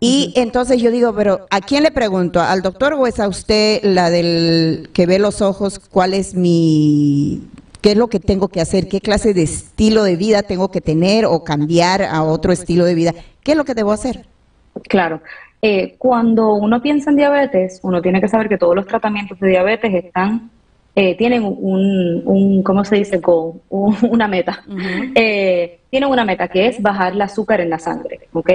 Y 0.00 0.32
entonces 0.36 0.80
yo 0.80 0.90
digo, 0.90 1.14
pero 1.14 1.46
¿a 1.50 1.60
quién 1.60 1.82
le 1.82 1.90
pregunto? 1.90 2.40
¿Al 2.40 2.62
doctor 2.62 2.94
o 2.94 3.06
es 3.06 3.20
a 3.20 3.28
usted 3.28 3.82
la 3.82 4.10
del 4.10 4.90
que 4.92 5.06
ve 5.06 5.18
los 5.18 5.40
ojos? 5.40 5.78
¿Cuál 5.78 6.14
es 6.14 6.34
mi 6.34 7.42
qué 7.84 7.90
es 7.90 7.98
lo 7.98 8.08
que 8.08 8.18
tengo 8.18 8.48
que 8.48 8.62
hacer, 8.62 8.88
qué 8.88 9.02
clase 9.02 9.34
de 9.34 9.42
estilo 9.42 10.04
de 10.04 10.16
vida 10.16 10.42
tengo 10.42 10.70
que 10.70 10.80
tener 10.80 11.26
o 11.26 11.44
cambiar 11.44 12.00
a 12.00 12.22
otro 12.22 12.50
estilo 12.50 12.86
de 12.86 12.94
vida, 12.94 13.12
qué 13.42 13.52
es 13.52 13.58
lo 13.58 13.66
que 13.66 13.74
debo 13.74 13.92
hacer. 13.92 14.24
Claro. 14.88 15.20
Eh, 15.66 15.94
cuando 15.96 16.56
uno 16.56 16.82
piensa 16.82 17.08
en 17.08 17.16
diabetes, 17.16 17.80
uno 17.82 18.02
tiene 18.02 18.20
que 18.20 18.28
saber 18.28 18.50
que 18.50 18.58
todos 18.58 18.76
los 18.76 18.86
tratamientos 18.86 19.40
de 19.40 19.48
diabetes 19.48 19.94
están 19.94 20.50
eh, 20.94 21.16
tienen 21.16 21.42
un, 21.42 22.22
un, 22.26 22.62
¿cómo 22.62 22.84
se 22.84 22.96
dice? 22.96 23.18
una 23.70 24.28
meta. 24.28 24.62
Eh, 25.14 25.80
tienen 25.88 26.10
una 26.10 26.26
meta 26.26 26.48
que 26.48 26.66
es 26.66 26.82
bajar 26.82 27.14
el 27.14 27.22
azúcar 27.22 27.62
en 27.62 27.70
la 27.70 27.78
sangre, 27.78 28.28
¿ok? 28.34 28.50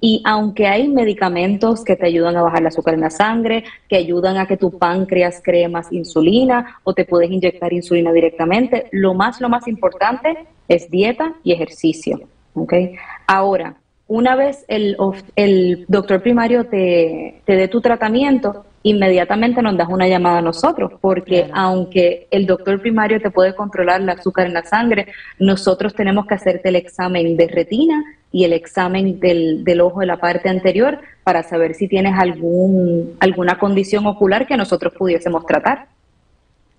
Y 0.00 0.22
aunque 0.24 0.66
hay 0.66 0.88
medicamentos 0.88 1.84
que 1.84 1.96
te 1.96 2.06
ayudan 2.06 2.34
a 2.38 2.42
bajar 2.42 2.60
el 2.62 2.68
azúcar 2.68 2.94
en 2.94 3.02
la 3.02 3.10
sangre, 3.10 3.64
que 3.86 3.96
ayudan 3.96 4.38
a 4.38 4.46
que 4.46 4.56
tu 4.56 4.78
páncreas 4.78 5.42
cree 5.44 5.68
más 5.68 5.92
insulina 5.92 6.78
o 6.82 6.94
te 6.94 7.04
puedes 7.04 7.30
inyectar 7.30 7.74
insulina 7.74 8.10
directamente, 8.10 8.88
lo 8.90 9.12
más, 9.12 9.38
lo 9.42 9.50
más 9.50 9.68
importante 9.68 10.46
es 10.66 10.90
dieta 10.90 11.34
y 11.44 11.52
ejercicio. 11.52 12.22
¿okay? 12.54 12.94
Ahora, 13.26 13.76
una 14.06 14.36
vez 14.36 14.64
el, 14.68 14.96
el 15.36 15.86
doctor 15.88 16.22
primario 16.22 16.66
te, 16.66 17.40
te 17.44 17.56
dé 17.56 17.68
tu 17.68 17.80
tratamiento, 17.80 18.64
inmediatamente 18.82 19.62
nos 19.62 19.78
das 19.78 19.88
una 19.88 20.06
llamada 20.06 20.38
a 20.38 20.42
nosotros, 20.42 20.92
porque 21.00 21.48
aunque 21.54 22.26
el 22.30 22.46
doctor 22.46 22.80
primario 22.80 23.18
te 23.20 23.30
puede 23.30 23.54
controlar 23.54 24.02
el 24.02 24.10
azúcar 24.10 24.46
en 24.46 24.52
la 24.52 24.62
sangre, 24.62 25.06
nosotros 25.38 25.94
tenemos 25.94 26.26
que 26.26 26.34
hacerte 26.34 26.68
el 26.68 26.76
examen 26.76 27.36
de 27.36 27.48
retina 27.48 28.04
y 28.30 28.44
el 28.44 28.52
examen 28.52 29.20
del, 29.20 29.64
del 29.64 29.80
ojo 29.80 30.00
de 30.00 30.06
la 30.06 30.18
parte 30.18 30.50
anterior 30.50 30.98
para 31.22 31.42
saber 31.42 31.74
si 31.74 31.88
tienes 31.88 32.12
algún, 32.18 33.16
alguna 33.20 33.58
condición 33.58 34.06
ocular 34.06 34.46
que 34.46 34.56
nosotros 34.56 34.92
pudiésemos 34.98 35.46
tratar. 35.46 35.86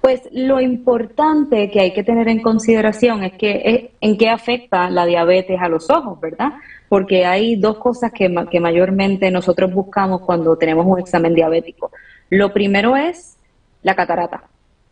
Pues 0.00 0.20
lo 0.30 0.60
importante 0.60 1.70
que 1.70 1.80
hay 1.80 1.92
que 1.92 2.04
tener 2.04 2.28
en 2.28 2.42
consideración 2.42 3.24
es 3.24 3.32
que 3.32 3.62
es 3.64 3.90
en 4.00 4.16
qué 4.16 4.28
afecta 4.28 4.90
la 4.90 5.06
diabetes 5.06 5.60
a 5.60 5.68
los 5.68 5.90
ojos, 5.90 6.20
¿verdad? 6.20 6.52
Porque 6.88 7.26
hay 7.26 7.56
dos 7.56 7.78
cosas 7.78 8.12
que, 8.12 8.32
que 8.50 8.60
mayormente 8.60 9.30
nosotros 9.32 9.72
buscamos 9.72 10.20
cuando 10.20 10.56
tenemos 10.56 10.86
un 10.86 11.00
examen 11.00 11.34
diabético. 11.34 11.90
Lo 12.30 12.52
primero 12.52 12.96
es 12.96 13.36
la 13.82 13.96
catarata. 13.96 14.44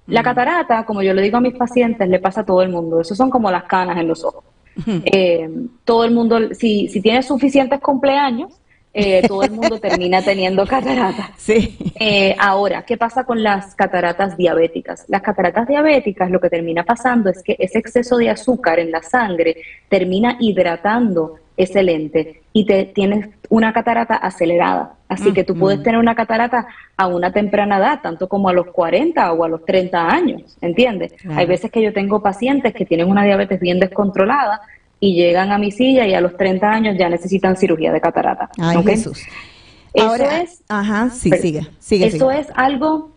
La 0.06 0.22
catarata, 0.22 0.84
como 0.84 1.02
yo 1.02 1.14
le 1.14 1.22
digo 1.22 1.36
a 1.36 1.40
mis 1.40 1.54
pacientes, 1.54 2.08
le 2.08 2.18
pasa 2.18 2.40
a 2.40 2.46
todo 2.46 2.62
el 2.62 2.68
mundo. 2.68 3.00
Eso 3.00 3.14
son 3.14 3.30
como 3.30 3.50
las 3.50 3.64
canas 3.64 3.98
en 3.98 4.08
los 4.08 4.24
ojos. 4.24 4.44
Eh, 4.86 5.48
todo 5.84 6.04
el 6.04 6.12
mundo, 6.12 6.54
si, 6.54 6.88
si 6.88 7.00
tiene 7.00 7.22
suficientes 7.22 7.80
cumpleaños, 7.80 8.52
eh, 8.94 9.26
todo 9.26 9.42
el 9.42 9.52
mundo 9.52 9.78
termina 9.80 10.22
teniendo 10.22 10.66
cataratas. 10.66 11.30
Sí. 11.36 11.78
Eh, 11.98 12.34
ahora, 12.38 12.82
¿qué 12.82 12.96
pasa 12.96 13.24
con 13.24 13.42
las 13.42 13.74
cataratas 13.74 14.36
diabéticas? 14.36 15.04
Las 15.08 15.22
cataratas 15.22 15.66
diabéticas 15.66 16.30
lo 16.30 16.40
que 16.40 16.50
termina 16.50 16.84
pasando 16.84 17.30
es 17.30 17.42
que 17.42 17.56
ese 17.58 17.78
exceso 17.78 18.16
de 18.16 18.30
azúcar 18.30 18.78
en 18.78 18.90
la 18.90 19.02
sangre 19.02 19.56
termina 19.88 20.36
hidratando 20.40 21.36
ese 21.56 21.82
lente 21.82 22.42
y 22.52 22.66
te 22.66 22.84
tienes 22.84 23.28
una 23.48 23.72
catarata 23.72 24.14
acelerada. 24.14 24.94
Así 25.08 25.32
que 25.32 25.44
tú 25.44 25.54
puedes 25.54 25.82
tener 25.82 25.98
una 25.98 26.14
catarata 26.14 26.66
a 26.96 27.06
una 27.06 27.32
temprana 27.32 27.76
edad, 27.76 28.00
tanto 28.02 28.28
como 28.28 28.48
a 28.48 28.52
los 28.54 28.66
40 28.68 29.32
o 29.32 29.44
a 29.44 29.48
los 29.48 29.64
30 29.66 30.08
años, 30.08 30.56
¿entiendes? 30.62 31.14
Hay 31.30 31.46
veces 31.46 31.70
que 31.70 31.82
yo 31.82 31.92
tengo 31.92 32.22
pacientes 32.22 32.72
que 32.72 32.86
tienen 32.86 33.10
una 33.10 33.24
diabetes 33.24 33.60
bien 33.60 33.78
descontrolada 33.78 34.62
y 35.00 35.14
llegan 35.14 35.52
a 35.52 35.58
mi 35.58 35.70
silla 35.70 36.06
y 36.06 36.14
a 36.14 36.20
los 36.20 36.36
30 36.36 36.70
años 36.70 36.96
ya 36.98 37.08
necesitan 37.08 37.56
cirugía 37.56 37.92
de 37.92 38.00
catarata. 38.00 38.48
Ay, 38.58 38.82
Jesús. 38.84 39.22
Eso 39.92 40.08
Ahora, 40.08 40.40
es, 40.40 40.62
ajá, 40.68 41.10
sí, 41.10 41.30
sigue, 41.32 41.66
sigue, 41.78 42.06
Eso 42.06 42.30
es 42.30 42.46
algo 42.54 43.10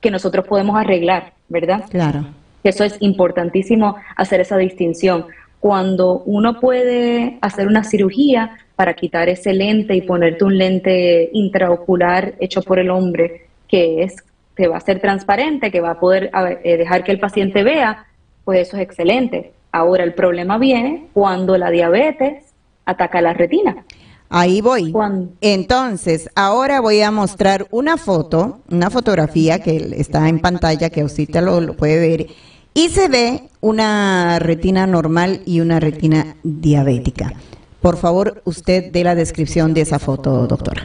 que 0.00 0.10
nosotros 0.10 0.46
podemos 0.46 0.76
arreglar, 0.76 1.34
¿verdad? 1.48 1.84
Claro. 1.90 2.24
Eso 2.62 2.84
es 2.84 2.96
importantísimo 3.00 3.96
hacer 4.16 4.40
esa 4.40 4.56
distinción. 4.56 5.26
Cuando 5.64 6.22
uno 6.26 6.60
puede 6.60 7.38
hacer 7.40 7.66
una 7.66 7.84
cirugía, 7.84 8.58
para 8.76 8.92
quitar 8.92 9.30
ese 9.30 9.54
lente 9.54 9.96
y 9.96 10.02
ponerte 10.02 10.44
un 10.44 10.58
lente 10.58 11.30
intraocular 11.32 12.34
hecho 12.38 12.60
por 12.60 12.78
el 12.78 12.90
hombre 12.90 13.46
que 13.66 14.02
es 14.02 14.16
que 14.54 14.68
va 14.68 14.76
a 14.76 14.80
ser 14.80 15.00
transparente, 15.00 15.70
que 15.70 15.80
va 15.80 15.92
a 15.92 16.00
poder 16.00 16.30
eh, 16.64 16.76
dejar 16.76 17.02
que 17.02 17.12
el 17.12 17.18
paciente 17.18 17.62
vea, 17.62 18.04
pues 18.44 18.68
eso 18.68 18.76
es 18.76 18.82
excelente. 18.82 19.54
Ahora 19.72 20.04
el 20.04 20.12
problema 20.12 20.58
viene 20.58 21.06
cuando 21.14 21.56
la 21.56 21.70
diabetes 21.70 22.44
ataca 22.84 23.22
la 23.22 23.32
retina. 23.32 23.86
Ahí 24.28 24.60
voy. 24.60 24.92
Entonces, 25.40 26.28
ahora 26.34 26.82
voy 26.82 27.00
a 27.00 27.10
mostrar 27.10 27.68
una 27.70 27.96
foto, 27.96 28.60
una 28.70 28.90
fotografía 28.90 29.60
que 29.60 29.94
está 29.96 30.28
en 30.28 30.40
pantalla, 30.40 30.90
que 30.90 31.04
usted 31.04 31.42
lo, 31.42 31.62
lo 31.62 31.74
puede 31.74 31.98
ver, 31.98 32.26
y 32.74 32.88
se 32.88 33.08
ve 33.08 33.48
una 33.60 34.38
retina 34.40 34.86
normal 34.86 35.40
y 35.46 35.60
una 35.60 35.80
retina 35.80 36.36
diabética. 36.42 37.32
Por 37.80 37.96
favor, 37.96 38.42
usted 38.44 38.90
dé 38.92 39.04
la 39.04 39.14
descripción 39.14 39.72
de 39.72 39.82
esa 39.82 39.98
foto, 39.98 40.46
doctora. 40.46 40.84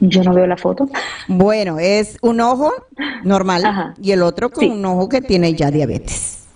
Yo 0.00 0.22
no 0.22 0.34
veo 0.34 0.46
la 0.46 0.56
foto. 0.56 0.88
Bueno, 1.28 1.78
es 1.78 2.18
un 2.22 2.40
ojo 2.40 2.72
normal 3.24 3.94
y 4.02 4.10
el 4.10 4.22
otro 4.22 4.50
con 4.50 4.68
un 4.70 4.84
ojo 4.84 5.08
que 5.08 5.22
tiene 5.22 5.54
ya 5.54 5.70
diabetes. 5.70 6.46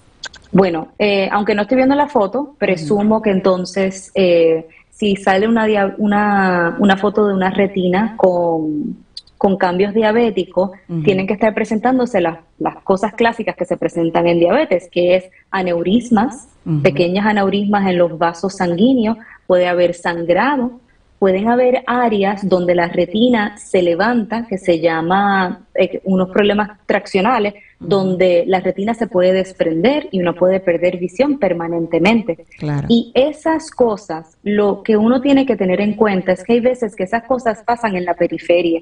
Bueno, 0.53 0.89
eh, 0.99 1.29
aunque 1.33 1.55
no 1.55 1.63
estoy 1.63 1.77
viendo 1.77 1.95
la 1.95 2.09
foto, 2.09 2.55
presumo 2.59 3.23
que 3.23 3.31
entonces 3.31 4.11
eh, 4.15 4.67
si 4.91 5.17
sale 5.17 5.47
una, 5.49 5.95
una, 5.99 6.77
una 6.79 6.97
foto 6.97 7.27
de 7.27 7.35
una 7.35 7.51
retina 7.51 8.15
con, 8.17 9.06
con 9.39 9.57
cambios 9.57 9.93
diabéticos, 9.95 10.71
tienen 11.05 11.27
que 11.27 11.35
estar 11.35 11.55
presentándose 11.55 12.21
las, 12.21 12.39
las, 12.59 12.77
cosas 12.83 13.13
clásicas 13.15 13.55
que 13.57 13.65
se 13.65 13.77
presentan 13.77 14.27
en 14.27 14.39
diabetes, 14.39 14.89
que 14.91 15.17
es 15.17 15.25
aneurismas, 15.51 16.49
pequeñas 16.83 17.27
aneurismas 17.27 17.87
en 17.89 17.99
los 17.99 18.19
vasos 18.19 18.57
sanguíneos, 18.57 19.19
puede 19.47 19.69
haber 19.69 19.95
sangrado, 19.95 20.81
pueden 21.19 21.49
haber 21.49 21.83
áreas 21.87 22.49
donde 22.49 22.75
la 22.75 22.89
retina 22.89 23.57
se 23.57 23.83
levanta, 23.83 24.47
que 24.47 24.59
se 24.59 24.81
llama 24.81 25.67
eh, 25.75 26.01
unos 26.05 26.31
problemas 26.31 26.79
traccionales, 26.87 27.55
donde 27.79 28.45
la 28.47 28.61
retina 28.61 28.95
se 28.95 29.07
puede 29.07 29.33
desprender 29.33 30.09
y 30.11 30.21
uno 30.21 30.35
puede 30.35 30.61
perder 30.61 30.99
visión 30.99 31.39
permanentemente. 31.39 32.47
Y 32.89 33.13
esas 33.15 33.71
cosas, 33.71 34.37
lo 34.43 34.83
que 34.83 34.97
uno 34.97 35.21
tiene 35.21 35.47
que 35.47 35.57
tener 35.57 35.81
en 35.81 35.95
cuenta 35.95 36.33
es 36.33 36.43
que 36.43 36.55
hay 36.55 36.61
veces 36.61 36.97
que 36.97 37.05
esas 37.05 37.25
cosas 37.25 37.63
pasan 37.65 37.97
en 37.97 38.05
la 38.05 38.15
periferia 38.15 38.81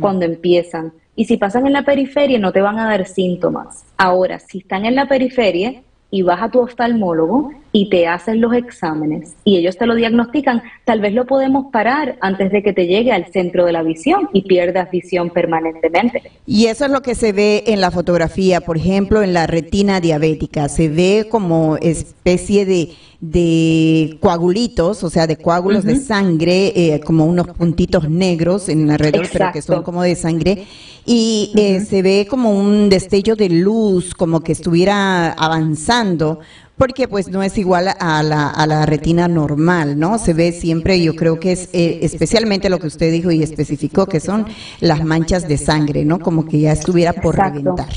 cuando 0.00 0.24
empiezan. 0.24 0.92
Y 1.16 1.24
si 1.24 1.36
pasan 1.36 1.66
en 1.66 1.72
la 1.72 1.84
periferia 1.84 2.38
no 2.38 2.52
te 2.52 2.60
van 2.60 2.78
a 2.78 2.86
dar 2.86 3.06
síntomas. 3.06 3.84
Ahora, 3.96 4.38
si 4.38 4.58
están 4.58 4.84
en 4.84 4.94
la 4.94 5.08
periferia, 5.08 5.82
y 6.10 6.22
vas 6.22 6.42
a 6.42 6.50
tu 6.50 6.60
oftalmólogo 6.60 7.52
y 7.72 7.90
te 7.90 8.06
hacen 8.06 8.40
los 8.40 8.54
exámenes 8.54 9.34
y 9.44 9.56
ellos 9.56 9.76
te 9.76 9.86
lo 9.86 9.94
diagnostican, 9.94 10.62
tal 10.84 11.00
vez 11.00 11.12
lo 11.12 11.26
podemos 11.26 11.66
parar 11.70 12.16
antes 12.20 12.50
de 12.50 12.62
que 12.62 12.72
te 12.72 12.86
llegue 12.86 13.12
al 13.12 13.26
centro 13.30 13.66
de 13.66 13.72
la 13.72 13.82
visión 13.82 14.28
y 14.32 14.42
pierdas 14.42 14.90
visión 14.90 15.30
permanentemente. 15.30 16.22
Y 16.46 16.66
eso 16.66 16.86
es 16.86 16.90
lo 16.90 17.02
que 17.02 17.14
se 17.14 17.32
ve 17.32 17.64
en 17.66 17.80
la 17.80 17.90
fotografía, 17.90 18.60
por 18.60 18.76
ejemplo, 18.76 19.22
en 19.22 19.34
la 19.34 19.46
retina 19.46 20.00
diabética, 20.00 20.68
se 20.68 20.88
ve 20.88 21.26
como 21.30 21.76
especie 21.76 22.64
de, 22.64 22.90
de 23.20 24.18
coagulitos, 24.20 25.04
o 25.04 25.10
sea, 25.10 25.26
de 25.26 25.36
coágulos 25.36 25.84
de 25.84 25.96
sangre, 25.96 26.72
eh, 26.74 27.00
como 27.00 27.26
unos 27.26 27.48
puntitos 27.48 28.08
negros 28.08 28.68
en 28.68 28.90
alrededor, 28.90 29.26
pero 29.32 29.52
que 29.52 29.62
son 29.62 29.82
como 29.82 30.02
de 30.02 30.14
sangre. 30.14 30.66
Y 31.04 31.52
eh, 31.56 31.80
se 31.80 32.02
ve 32.02 32.26
como 32.28 32.52
un 32.52 32.90
destello 32.90 33.34
de 33.34 33.48
luz, 33.48 34.14
como 34.14 34.40
que 34.40 34.52
estuviera 34.52 35.32
avanzando, 35.32 36.40
porque 36.78 37.08
pues 37.08 37.28
no 37.28 37.42
es 37.42 37.58
igual 37.58 37.88
a 37.98 38.22
la, 38.22 38.48
a 38.48 38.66
la 38.66 38.86
retina 38.86 39.26
normal, 39.26 39.98
¿no? 39.98 40.18
Se 40.18 40.32
ve 40.32 40.52
siempre, 40.52 41.02
yo 41.02 41.14
creo 41.14 41.40
que 41.40 41.52
es 41.52 41.68
eh, 41.74 41.98
especialmente 42.02 42.70
lo 42.70 42.78
que 42.78 42.86
usted 42.86 43.10
dijo 43.10 43.30
y 43.32 43.42
especificó, 43.42 44.06
que 44.06 44.20
son 44.20 44.46
las 44.80 45.04
manchas 45.04 45.48
de 45.48 45.58
sangre, 45.58 46.04
¿no? 46.04 46.20
Como 46.20 46.46
que 46.46 46.60
ya 46.60 46.72
estuviera 46.72 47.12
por 47.12 47.36
reventar. 47.36 47.88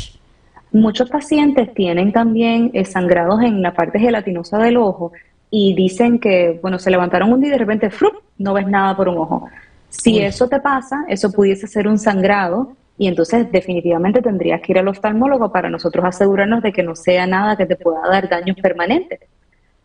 Muchos 0.74 1.10
pacientes 1.10 1.74
tienen 1.74 2.12
también 2.12 2.72
eh, 2.74 2.86
sangrados 2.86 3.42
en 3.44 3.62
la 3.62 3.74
parte 3.74 4.00
gelatinosa 4.00 4.58
del 4.58 4.78
ojo 4.78 5.12
y 5.52 5.76
dicen 5.76 6.18
que, 6.18 6.60
bueno, 6.62 6.80
se 6.80 6.90
levantaron 6.90 7.32
un 7.32 7.42
día 7.42 7.50
y 7.50 7.52
de 7.52 7.58
repente, 7.60 7.90
¡frup! 7.92 8.16
no 8.38 8.54
ves 8.54 8.68
nada 8.68 8.96
por 8.98 9.08
un 9.08 9.18
ojo. 9.18 9.48
Si 9.90 10.20
eso 10.20 10.48
te 10.48 10.60
pasa, 10.60 11.04
eso 11.08 11.32
pudiese 11.32 11.68
ser 11.68 11.88
un 11.88 12.00
sangrado 12.00 12.76
y 13.02 13.08
entonces 13.08 13.52
definitivamente 13.52 14.22
tendrías 14.22 14.62
que 14.62 14.74
ir 14.74 14.78
al 14.78 14.88
oftalmólogo 14.88 15.52
para 15.52 15.72
nosotros 15.72 16.06
asegurarnos 16.06 16.62
de 16.62 16.72
que 16.72 16.84
no 16.84 16.96
sea 16.96 17.26
nada 17.26 17.56
que 17.56 17.66
te 17.66 17.76
pueda 17.76 18.02
dar 18.08 18.30
daños 18.30 18.58
permanentes. 18.62 19.22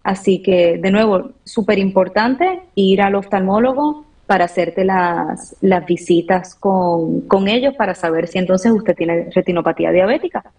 Así 0.03 0.43
que, 0.43 0.77
de 0.77 0.91
nuevo, 0.91 1.31
súper 1.43 1.79
importante 1.79 2.61
ir 2.75 3.01
al 3.01 3.15
oftalmólogo 3.15 4.05
para 4.27 4.45
hacerte 4.45 4.85
las, 4.85 5.57
las 5.63 5.87
visitas 5.87 6.55
con, 6.57 7.23
con 7.23 7.49
ellos 7.49 7.75
para 7.75 7.95
saber 7.95 8.29
si 8.29 8.37
entonces 8.37 8.71
usted 8.71 8.95
tiene 8.95 9.31
retinopatía 9.35 9.93
diabética. 9.93 10.53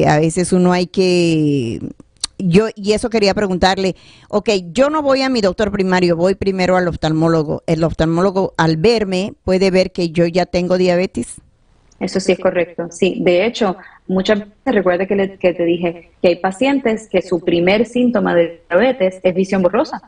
a 0.07 0.19
veces 0.19 0.53
uno 0.53 0.71
hay 0.71 0.85
que 0.85 1.81
yo 2.37 2.67
y 2.75 2.93
eso 2.93 3.09
quería 3.09 3.33
preguntarle, 3.33 3.95
ok, 4.29 4.49
yo 4.71 4.89
no 4.89 5.01
voy 5.01 5.21
a 5.21 5.29
mi 5.29 5.41
doctor 5.41 5.71
primario, 5.71 6.15
voy 6.15 6.35
primero 6.35 6.77
al 6.77 6.87
oftalmólogo. 6.87 7.63
El 7.67 7.83
oftalmólogo 7.83 8.53
al 8.57 8.77
verme 8.77 9.33
puede 9.43 9.71
ver 9.71 9.91
que 9.91 10.09
yo 10.09 10.25
ya 10.25 10.45
tengo 10.45 10.77
diabetes. 10.77 11.35
Eso 11.99 12.19
sí 12.19 12.33
es 12.33 12.39
correcto, 12.39 12.87
sí. 12.91 13.19
De 13.21 13.45
hecho, 13.45 13.77
muchas 14.07 14.39
veces 14.39 14.53
recuerda 14.65 15.05
que, 15.05 15.37
que 15.39 15.53
te 15.53 15.63
dije 15.63 16.11
que 16.21 16.27
hay 16.27 16.35
pacientes 16.35 17.07
que 17.07 17.21
su 17.21 17.39
primer 17.39 17.85
síntoma 17.85 18.35
de 18.35 18.61
diabetes 18.69 19.19
es 19.23 19.33
visión 19.33 19.61
borrosa. 19.61 20.01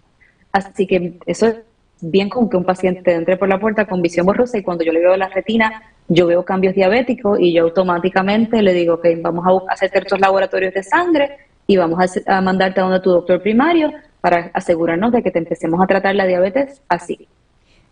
Así 0.51 0.85
que 0.85 1.13
eso 1.25 1.47
es 1.47 1.55
bien 2.01 2.29
como 2.29 2.49
que 2.49 2.57
un 2.57 2.65
paciente 2.65 3.13
entre 3.13 3.37
por 3.37 3.47
la 3.47 3.59
puerta 3.59 3.85
con 3.85 4.01
visión 4.01 4.25
borrosa 4.25 4.57
y 4.57 4.63
cuando 4.63 4.83
yo 4.83 4.91
le 4.91 4.99
veo 4.99 5.15
la 5.15 5.29
retina, 5.29 5.81
yo 6.07 6.27
veo 6.27 6.43
cambios 6.43 6.75
diabéticos 6.75 7.39
y 7.39 7.53
yo 7.53 7.63
automáticamente 7.63 8.61
le 8.61 8.73
digo, 8.73 9.01
que 9.01 9.15
vamos 9.15 9.45
a 9.45 9.73
hacer 9.73 9.91
estos 9.93 10.19
laboratorios 10.19 10.73
de 10.73 10.83
sangre 10.83 11.37
y 11.67 11.77
vamos 11.77 11.99
a, 11.99 12.37
a 12.37 12.41
mandarte 12.41 12.79
a 12.79 12.83
donde 12.83 13.01
tu 13.01 13.11
doctor 13.11 13.41
primario 13.41 13.91
para 14.21 14.49
asegurarnos 14.53 15.11
de 15.11 15.21
que 15.21 15.31
te 15.31 15.39
empecemos 15.39 15.79
a 15.81 15.87
tratar 15.87 16.15
la 16.15 16.25
diabetes 16.25 16.81
así. 16.87 17.27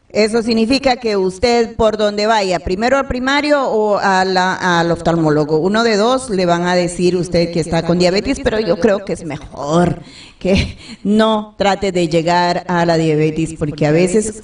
Eso 0.09 0.41
significa 0.41 0.95
que 0.95 1.17
usted 1.17 1.75
por 1.75 1.97
donde 1.97 2.25
vaya, 2.25 2.59
primero 2.59 2.97
al 2.97 3.05
primario 3.05 3.69
o 3.69 3.97
al 3.97 4.91
oftalmólogo, 4.91 5.57
uno 5.57 5.83
de 5.83 5.97
dos 5.97 6.29
le 6.29 6.45
van 6.45 6.67
a 6.67 6.75
decir 6.75 7.17
usted 7.17 7.51
que 7.51 7.59
está 7.59 7.83
con 7.83 7.99
diabetes, 7.99 8.39
pero 8.41 8.59
yo 8.59 8.79
creo 8.79 9.03
que 9.03 9.11
es 9.11 9.25
mejor 9.25 9.99
que 10.39 10.77
no 11.03 11.55
trate 11.57 11.91
de 11.91 12.07
llegar 12.07 12.63
a 12.67 12.85
la 12.85 12.95
diabetes 12.95 13.55
porque 13.59 13.87
a 13.87 13.91
veces 13.91 14.43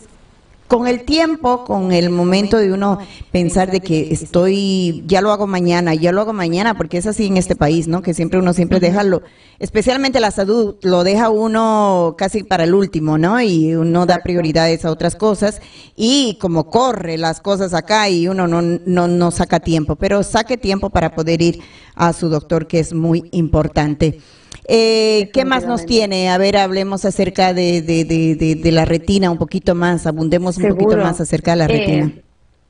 con 0.72 0.88
el 0.88 1.04
tiempo, 1.04 1.66
con 1.66 1.92
el 1.92 2.10
momento 2.10 2.56
de 2.56 2.72
uno 2.72 2.98
pensar 3.30 3.72
de 3.72 3.82
que 3.82 4.14
estoy, 4.14 5.04
ya 5.06 5.20
lo 5.20 5.34
hago 5.34 5.46
mañana, 5.46 5.94
ya 5.96 6.14
lo 6.14 6.22
hago 6.22 6.32
mañana, 6.32 6.78
porque 6.78 6.98
es 6.98 7.06
así 7.08 7.26
en 7.26 7.36
este 7.36 7.58
país, 7.58 7.90
¿no? 7.90 8.02
Que 8.02 8.14
siempre 8.14 8.40
uno 8.40 8.54
siempre 8.54 8.80
deja 8.80 9.04
lo, 9.04 9.22
especialmente 9.60 10.22
la 10.22 10.32
salud, 10.32 10.76
lo 10.82 11.04
deja 11.04 11.30
uno 11.30 12.16
casi 12.18 12.44
para 12.44 12.64
el 12.64 12.74
último, 12.74 13.18
¿no? 13.18 13.42
Y 13.42 13.76
uno 13.76 14.06
da 14.06 14.20
prioridades 14.24 14.86
a 14.86 14.92
otras 14.92 15.18
cosas 15.18 15.60
y 15.98 16.38
como 16.40 16.70
corre 16.70 17.18
las 17.18 17.42
cosas 17.42 17.74
acá 17.74 18.08
y 18.08 18.30
uno 18.30 18.48
no, 18.48 18.62
no, 18.62 19.10
no 19.10 19.32
saca 19.32 19.60
tiempo, 19.60 19.98
pero 19.98 20.24
saque 20.24 20.56
tiempo 20.56 20.90
para 20.90 21.14
poder 21.16 21.42
ir 21.42 21.60
a 21.96 22.14
su 22.14 22.30
doctor, 22.30 22.68
que 22.68 22.80
es 22.80 22.94
muy 22.94 23.28
importante. 23.32 24.22
Eh, 24.68 25.30
¿Qué 25.34 25.46
más 25.46 25.66
nos 25.66 25.86
tiene? 25.86 26.30
A 26.30 26.38
ver, 26.38 26.58
hablemos 26.58 27.06
acerca 27.06 27.54
de, 27.54 27.82
de, 27.82 28.72
la 28.72 28.86
retina 28.86 29.32
un 29.32 29.38
poquito 29.38 29.76
más, 29.76 30.06
abundemos 30.08 30.58
un 30.58 30.70
poquito 30.70 30.98
más 30.98 31.20
acerca 31.20 31.52
de 31.52 31.58
la 31.58 31.68
retina. 31.68 32.06
Eh, 32.06 32.22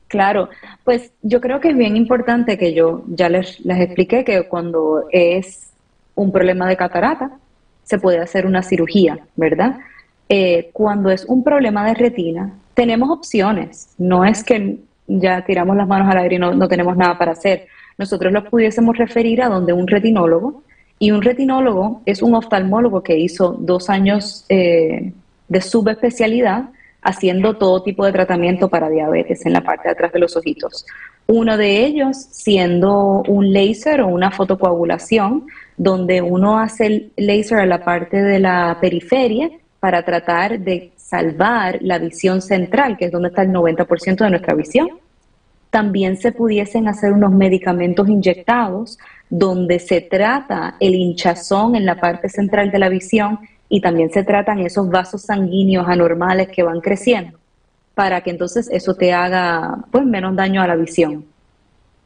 claro, 0.07 0.49
pues 0.83 1.11
yo 1.21 1.41
creo 1.41 1.59
que 1.59 1.69
es 1.69 1.77
bien 1.77 1.97
importante 1.97 2.57
que 2.57 2.73
yo 2.73 3.03
ya 3.07 3.29
les, 3.29 3.59
les 3.65 3.79
expliqué 3.79 4.23
que 4.23 4.47
cuando 4.47 5.05
es 5.11 5.71
un 6.15 6.31
problema 6.31 6.67
de 6.67 6.77
catarata, 6.77 7.31
se 7.83 7.99
puede 7.99 8.19
hacer 8.19 8.45
una 8.45 8.63
cirugía, 8.63 9.19
¿verdad? 9.35 9.77
Eh, 10.29 10.69
cuando 10.71 11.09
es 11.09 11.25
un 11.25 11.43
problema 11.43 11.85
de 11.85 11.93
retina, 11.93 12.53
tenemos 12.73 13.09
opciones. 13.09 13.89
No 13.97 14.23
es 14.23 14.43
que 14.43 14.77
ya 15.07 15.43
tiramos 15.43 15.75
las 15.75 15.87
manos 15.87 16.09
al 16.09 16.19
aire 16.19 16.35
y 16.35 16.39
no, 16.39 16.53
no 16.53 16.67
tenemos 16.69 16.95
nada 16.95 17.17
para 17.17 17.33
hacer. 17.33 17.67
Nosotros 17.97 18.31
los 18.31 18.45
pudiésemos 18.45 18.97
referir 18.97 19.41
a 19.41 19.49
donde 19.49 19.73
un 19.73 19.87
retinólogo 19.87 20.63
y 21.01 21.09
un 21.09 21.23
retinólogo 21.23 22.03
es 22.05 22.21
un 22.21 22.35
oftalmólogo 22.35 23.01
que 23.01 23.17
hizo 23.17 23.55
dos 23.59 23.89
años 23.89 24.45
eh, 24.49 25.13
de 25.47 25.61
subespecialidad 25.61 26.65
haciendo 27.01 27.57
todo 27.57 27.81
tipo 27.81 28.05
de 28.05 28.11
tratamiento 28.11 28.69
para 28.69 28.87
diabetes 28.87 29.43
en 29.47 29.53
la 29.53 29.61
parte 29.61 29.87
de 29.87 29.93
atrás 29.93 30.13
de 30.13 30.19
los 30.19 30.37
ojitos. 30.37 30.85
Uno 31.25 31.57
de 31.57 31.83
ellos 31.85 32.17
siendo 32.17 33.23
un 33.27 33.51
láser 33.51 34.01
o 34.01 34.09
una 34.09 34.29
fotocoagulación, 34.29 35.47
donde 35.75 36.21
uno 36.21 36.59
hace 36.59 36.85
el 36.85 37.11
láser 37.17 37.57
a 37.57 37.65
la 37.65 37.83
parte 37.83 38.21
de 38.21 38.37
la 38.37 38.77
periferia 38.79 39.49
para 39.79 40.05
tratar 40.05 40.59
de 40.59 40.91
salvar 40.97 41.79
la 41.81 41.97
visión 41.97 42.43
central, 42.43 42.95
que 42.95 43.05
es 43.05 43.11
donde 43.11 43.29
está 43.29 43.41
el 43.41 43.49
90% 43.49 44.17
de 44.17 44.29
nuestra 44.29 44.53
visión. 44.53 44.87
También 45.71 46.17
se 46.17 46.31
pudiesen 46.31 46.87
hacer 46.87 47.11
unos 47.13 47.31
medicamentos 47.31 48.07
inyectados 48.07 48.99
donde 49.29 49.79
se 49.79 50.01
trata 50.01 50.75
el 50.79 50.93
hinchazón 50.93 51.75
en 51.75 51.85
la 51.85 51.99
parte 51.99 52.29
central 52.29 52.69
de 52.69 52.77
la 52.77 52.89
visión 52.89 53.39
y 53.69 53.81
también 53.81 54.11
se 54.11 54.23
tratan 54.23 54.59
esos 54.59 54.89
vasos 54.89 55.23
sanguíneos 55.23 55.87
anormales 55.87 56.49
que 56.49 56.61
van 56.61 56.81
creciendo 56.81 57.41
para 57.95 58.21
que 58.21 58.31
entonces 58.31 58.69
eso 58.71 58.95
te 58.95 59.13
haga 59.13 59.85
pues 59.91 60.05
menos 60.05 60.35
daño 60.35 60.61
a 60.61 60.67
la 60.67 60.75
visión. 60.75 61.25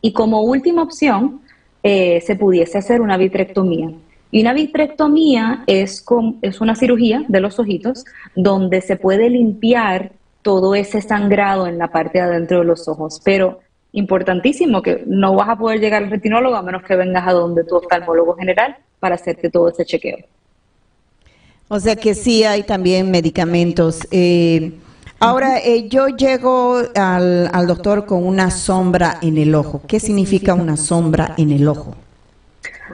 Y 0.01 0.13
como 0.13 0.41
última 0.41 0.83
opción, 0.83 1.41
eh, 1.83 2.21
se 2.21 2.35
pudiese 2.35 2.77
hacer 2.77 3.01
una 3.01 3.17
vitrectomía. 3.17 3.91
Y 4.31 4.41
una 4.41 4.53
vitrectomía 4.53 5.63
es, 5.67 6.01
con, 6.01 6.37
es 6.41 6.59
una 6.59 6.75
cirugía 6.75 7.23
de 7.27 7.39
los 7.39 7.59
ojitos 7.59 8.05
donde 8.35 8.81
se 8.81 8.97
puede 8.97 9.29
limpiar 9.29 10.11
todo 10.45 10.75
ese 10.75 11.01
sangrado 11.01 11.65
en 11.65 11.79
la 11.79 11.87
parte 11.87 12.19
de 12.19 12.25
adentro 12.25 12.59
de 12.59 12.65
los 12.65 12.87
ojos. 12.87 13.19
Pero 13.25 13.61
importantísimo 13.93 14.83
que 14.83 15.03
no 15.07 15.33
vas 15.33 15.49
a 15.49 15.55
poder 15.55 15.79
llegar 15.79 16.03
al 16.03 16.11
retinólogo 16.11 16.55
a 16.55 16.61
menos 16.61 16.83
que 16.83 16.95
vengas 16.95 17.27
a 17.27 17.31
donde 17.31 17.63
tu 17.63 17.75
oftalmólogo 17.75 18.35
general 18.35 18.77
para 18.99 19.15
hacerte 19.15 19.49
todo 19.49 19.69
ese 19.69 19.85
chequeo. 19.85 20.17
O 21.67 21.79
sea 21.79 21.95
que 21.95 22.13
sí 22.13 22.43
hay 22.43 22.61
también 22.61 23.09
medicamentos. 23.09 24.07
Eh, 24.11 24.73
ahora, 25.19 25.57
eh, 25.57 25.89
yo 25.89 26.09
llego 26.09 26.77
al, 26.93 27.49
al 27.51 27.65
doctor 27.65 28.05
con 28.05 28.23
una 28.23 28.51
sombra 28.51 29.17
en 29.23 29.39
el 29.39 29.55
ojo. 29.55 29.81
¿Qué 29.87 29.99
significa 29.99 30.53
una 30.53 30.77
sombra 30.77 31.33
en 31.39 31.49
el 31.49 31.67
ojo? 31.67 31.95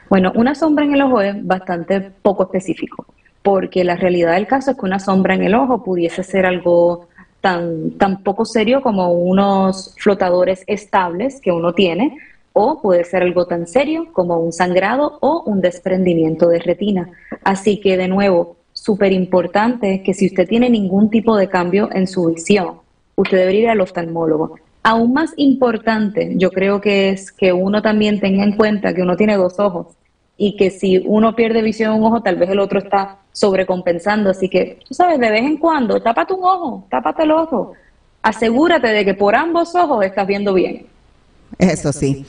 Bueno, 0.10 0.32
una 0.36 0.56
sombra 0.56 0.86
en 0.86 0.94
el 0.94 1.02
ojo 1.02 1.20
es 1.20 1.46
bastante 1.46 2.00
poco 2.00 2.44
específico, 2.44 3.08
porque 3.42 3.84
la 3.84 3.98
realidad 3.98 4.36
del 4.36 4.48
caso 4.48 4.72
es 4.72 4.78
que 4.78 4.86
una 4.86 5.00
sombra 5.00 5.36
en 5.36 5.44
el 5.44 5.54
ojo 5.54 5.84
pudiese 5.84 6.24
ser 6.24 6.46
algo 6.46 7.10
tan, 7.42 7.92
tan 7.98 8.24
poco 8.24 8.46
serio 8.46 8.82
como 8.82 9.12
unos 9.12 9.96
flotadores 9.98 10.64
estables 10.68 11.42
que 11.42 11.52
uno 11.52 11.74
tiene, 11.74 12.18
o 12.54 12.82
puede 12.82 13.04
ser 13.04 13.24
algo 13.24 13.46
tan 13.46 13.68
serio 13.68 14.08
como 14.14 14.38
un 14.40 14.52
sangrado 14.52 15.18
o 15.22 15.44
un 15.46 15.62
desprendimiento 15.62 16.48
de 16.50 16.60
retina. 16.60 17.10
Así 17.44 17.80
que 17.80 17.98
de 17.98 18.08
nuevo, 18.08 18.58
súper 18.74 19.12
importante 19.12 20.04
que 20.04 20.14
si 20.14 20.28
usted 20.28 20.48
tiene 20.48 20.70
ningún 20.70 21.10
tipo 21.10 21.36
de 21.36 21.50
cambio 21.50 21.90
en 21.92 22.08
su 22.08 22.26
visión, 22.28 22.76
usted 23.16 23.38
debería 23.38 23.62
ir 23.62 23.70
al 23.70 23.82
oftalmólogo. 23.82 24.56
Aún 24.84 25.14
más 25.14 25.34
importante, 25.38 26.34
yo 26.38 26.52
creo 26.52 26.82
que 26.82 27.10
es 27.10 27.32
que 27.32 27.54
uno 27.54 27.82
también 27.82 28.20
tenga 28.20 28.44
en 28.44 28.58
cuenta 28.58 28.94
que 28.94 29.04
uno 29.04 29.16
tiene 29.16 29.38
dos 29.38 29.60
ojos 29.60 29.88
y 30.44 30.56
que 30.56 30.72
si 30.72 30.98
uno 31.06 31.36
pierde 31.36 31.62
visión 31.62 31.94
en 31.94 32.00
un 32.00 32.08
ojo, 32.08 32.24
tal 32.24 32.36
vez 32.36 32.50
el 32.50 32.58
otro 32.58 32.80
está 32.80 33.20
sobrecompensando. 33.32 34.32
Así 34.32 34.50
que, 34.50 34.80
tú 34.88 34.96
sabes, 34.96 35.20
de 35.20 35.30
vez 35.30 35.44
en 35.44 35.58
cuando, 35.58 36.02
tápate 36.02 36.34
un 36.34 36.44
ojo, 36.44 36.88
tápate 36.90 37.22
el 37.22 37.32
ojo. 37.32 37.74
Asegúrate 38.24 38.88
de 38.88 39.06
que 39.06 39.14
por 39.14 39.36
ambos 39.36 39.76
ojos 39.76 40.04
estás 40.04 40.26
viendo 40.26 40.56
bien. 40.56 40.88
Eso 41.60 41.94
sí. 41.94 42.26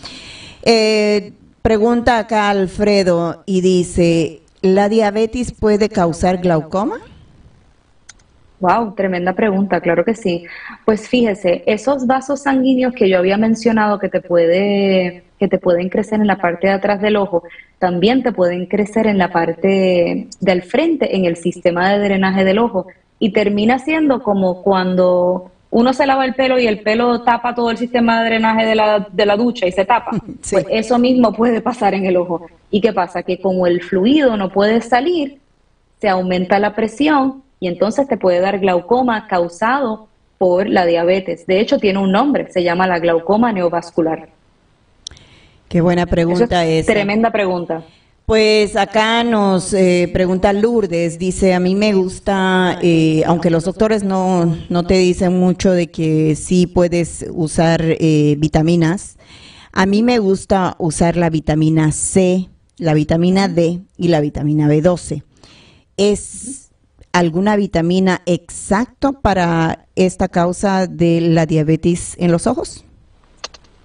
Eh, 0.62 1.32
pregunta 1.62 2.18
acá 2.18 2.50
Alfredo 2.50 3.44
y 3.46 3.62
dice, 3.62 4.42
¿la 4.60 4.90
diabetes 4.90 5.50
puede 5.50 5.88
causar 5.88 6.36
glaucoma? 6.36 6.98
Wow, 8.60 8.94
tremenda 8.94 9.32
pregunta, 9.32 9.80
claro 9.80 10.04
que 10.04 10.14
sí. 10.14 10.44
Pues 10.84 11.08
fíjese, 11.08 11.64
esos 11.66 12.06
vasos 12.06 12.42
sanguíneos 12.42 12.92
que 12.92 13.08
yo 13.08 13.16
había 13.16 13.38
mencionado 13.38 13.98
que 13.98 14.10
te 14.10 14.20
puede 14.20 15.24
que 15.42 15.48
te 15.48 15.58
pueden 15.58 15.88
crecer 15.88 16.20
en 16.20 16.28
la 16.28 16.36
parte 16.36 16.68
de 16.68 16.72
atrás 16.72 17.00
del 17.00 17.16
ojo, 17.16 17.42
también 17.80 18.22
te 18.22 18.30
pueden 18.30 18.66
crecer 18.66 19.08
en 19.08 19.18
la 19.18 19.32
parte 19.32 20.28
del 20.38 20.62
frente, 20.62 21.16
en 21.16 21.24
el 21.24 21.34
sistema 21.34 21.90
de 21.90 21.98
drenaje 21.98 22.44
del 22.44 22.60
ojo, 22.60 22.86
y 23.18 23.32
termina 23.32 23.80
siendo 23.80 24.22
como 24.22 24.62
cuando 24.62 25.50
uno 25.72 25.92
se 25.94 26.06
lava 26.06 26.24
el 26.26 26.34
pelo 26.34 26.60
y 26.60 26.68
el 26.68 26.78
pelo 26.78 27.22
tapa 27.22 27.56
todo 27.56 27.72
el 27.72 27.76
sistema 27.76 28.22
de 28.22 28.28
drenaje 28.28 28.64
de 28.64 28.76
la, 28.76 29.08
de 29.10 29.26
la 29.26 29.36
ducha 29.36 29.66
y 29.66 29.72
se 29.72 29.84
tapa. 29.84 30.12
Pues 30.50 30.64
eso 30.70 30.96
mismo 31.00 31.32
puede 31.32 31.60
pasar 31.60 31.92
en 31.94 32.06
el 32.06 32.16
ojo. 32.18 32.46
¿Y 32.70 32.80
qué 32.80 32.92
pasa? 32.92 33.24
Que 33.24 33.40
como 33.40 33.66
el 33.66 33.82
fluido 33.82 34.36
no 34.36 34.48
puede 34.48 34.80
salir, 34.80 35.40
se 36.00 36.08
aumenta 36.08 36.60
la 36.60 36.76
presión 36.76 37.42
y 37.58 37.66
entonces 37.66 38.06
te 38.06 38.16
puede 38.16 38.38
dar 38.38 38.60
glaucoma 38.60 39.26
causado 39.26 40.06
por 40.38 40.68
la 40.68 40.86
diabetes. 40.86 41.48
De 41.48 41.58
hecho, 41.58 41.80
tiene 41.80 41.98
un 41.98 42.12
nombre, 42.12 42.46
se 42.52 42.62
llama 42.62 42.86
la 42.86 43.00
glaucoma 43.00 43.52
neovascular. 43.52 44.28
Qué 45.72 45.80
buena 45.80 46.04
pregunta 46.04 46.66
es. 46.66 46.84
Tremenda 46.84 47.30
pregunta. 47.32 47.82
Pues 48.26 48.76
acá 48.76 49.24
nos 49.24 49.72
eh, 49.72 50.10
pregunta 50.12 50.52
Lourdes, 50.52 51.18
dice, 51.18 51.54
a 51.54 51.60
mí 51.60 51.74
me 51.74 51.94
gusta, 51.94 52.78
eh, 52.82 53.22
aunque 53.24 53.48
los 53.48 53.64
doctores 53.64 54.04
no, 54.04 54.54
no 54.68 54.82
te 54.84 54.98
dicen 54.98 55.40
mucho 55.40 55.72
de 55.72 55.90
que 55.90 56.36
sí 56.36 56.66
puedes 56.66 57.24
usar 57.32 57.82
eh, 57.82 58.36
vitaminas, 58.38 59.16
a 59.72 59.86
mí 59.86 60.02
me 60.02 60.18
gusta 60.18 60.76
usar 60.78 61.16
la 61.16 61.30
vitamina 61.30 61.90
C, 61.90 62.50
la 62.76 62.92
vitamina 62.92 63.48
D 63.48 63.80
y 63.96 64.08
la 64.08 64.20
vitamina 64.20 64.68
B12. 64.68 65.22
¿Es 65.96 66.70
alguna 67.12 67.56
vitamina 67.56 68.20
exacto 68.26 69.22
para 69.22 69.86
esta 69.96 70.28
causa 70.28 70.86
de 70.86 71.22
la 71.22 71.46
diabetes 71.46 72.14
en 72.18 72.30
los 72.30 72.46
ojos? 72.46 72.84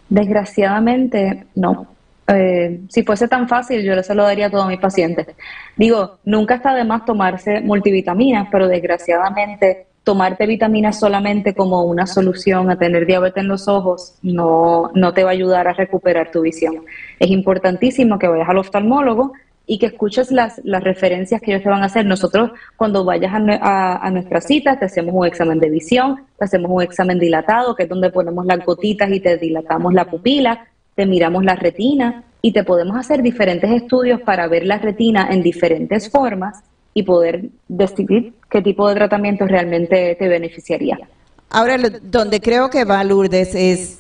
Desgraciadamente, 0.10 1.46
no. 1.56 1.88
Eh, 2.28 2.82
si 2.90 3.04
fuese 3.04 3.28
tan 3.28 3.48
fácil, 3.48 3.84
yo 3.84 4.02
se 4.04 4.16
lo 4.16 4.26
a 4.26 4.50
todos 4.50 4.68
mis 4.68 4.80
pacientes. 4.80 5.28
Digo, 5.76 6.20
nunca 6.26 6.56
está 6.56 6.74
de 6.74 6.84
más 6.84 7.06
tomarse 7.06 7.62
multivitaminas, 7.62 8.48
pero 8.52 8.68
desgraciadamente 8.68 9.88
tomarte 10.04 10.46
vitaminas 10.46 10.98
solamente 10.98 11.54
como 11.54 11.84
una 11.84 12.08
solución 12.08 12.70
a 12.70 12.78
tener 12.78 13.06
diabetes 13.06 13.44
en 13.44 13.50
los 13.50 13.68
ojos 13.68 14.14
no, 14.22 14.90
no 14.94 15.14
te 15.14 15.26
va 15.26 15.32
a 15.32 15.34
ayudar 15.34 15.68
a 15.68 15.74
recuperar 15.74 16.32
tu 16.32 16.42
visión. 16.42 16.86
Es 17.20 17.30
importantísimo 17.30 18.18
que 18.18 18.30
vayas 18.30 18.48
al 18.48 18.58
oftalmólogo 18.58 19.34
y 19.70 19.78
que 19.78 19.88
escuches 19.88 20.32
las, 20.32 20.62
las 20.64 20.82
referencias 20.82 21.42
que 21.42 21.52
ellos 21.52 21.64
te 21.64 21.70
van 21.70 21.84
a 21.84 21.88
hacer. 21.88 22.06
Nosotros, 22.06 22.52
cuando 22.78 23.04
vayas 23.04 23.34
a, 23.34 24.08
a, 24.08 24.10
nuestra 24.10 24.40
cita, 24.40 24.80
te 24.80 24.86
hacemos 24.86 25.14
un 25.14 25.26
examen 25.26 25.60
de 25.60 25.70
visión, 25.70 26.24
te 26.40 26.46
hacemos 26.46 26.72
un 26.72 26.82
examen 26.82 27.20
dilatado, 27.20 27.76
que 27.76 27.84
es 27.84 27.90
donde 27.90 28.10
ponemos 28.10 28.46
las 28.46 28.66
gotitas 28.66 29.12
y 29.12 29.20
te 29.20 29.38
dilatamos 29.38 29.94
la 29.94 30.06
pupila, 30.06 30.68
te 30.96 31.06
miramos 31.06 31.44
la 31.44 31.56
retina 31.56 32.24
y 32.42 32.54
te 32.54 32.64
podemos 32.64 32.96
hacer 32.96 33.22
diferentes 33.22 33.70
estudios 33.70 34.22
para 34.22 34.48
ver 34.48 34.66
la 34.66 34.78
retina 34.78 35.28
en 35.30 35.44
diferentes 35.44 36.10
formas 36.10 36.64
y 36.94 37.04
poder 37.04 37.50
decidir 37.68 38.34
qué 38.50 38.62
tipo 38.62 38.88
de 38.88 38.96
tratamiento 38.96 39.46
realmente 39.46 40.16
te 40.18 40.28
beneficiaría. 40.30 40.98
Ahora, 41.50 41.78
donde 42.02 42.40
creo 42.40 42.70
que 42.70 42.86
va 42.86 43.04
Lourdes 43.04 43.54
es 43.54 44.00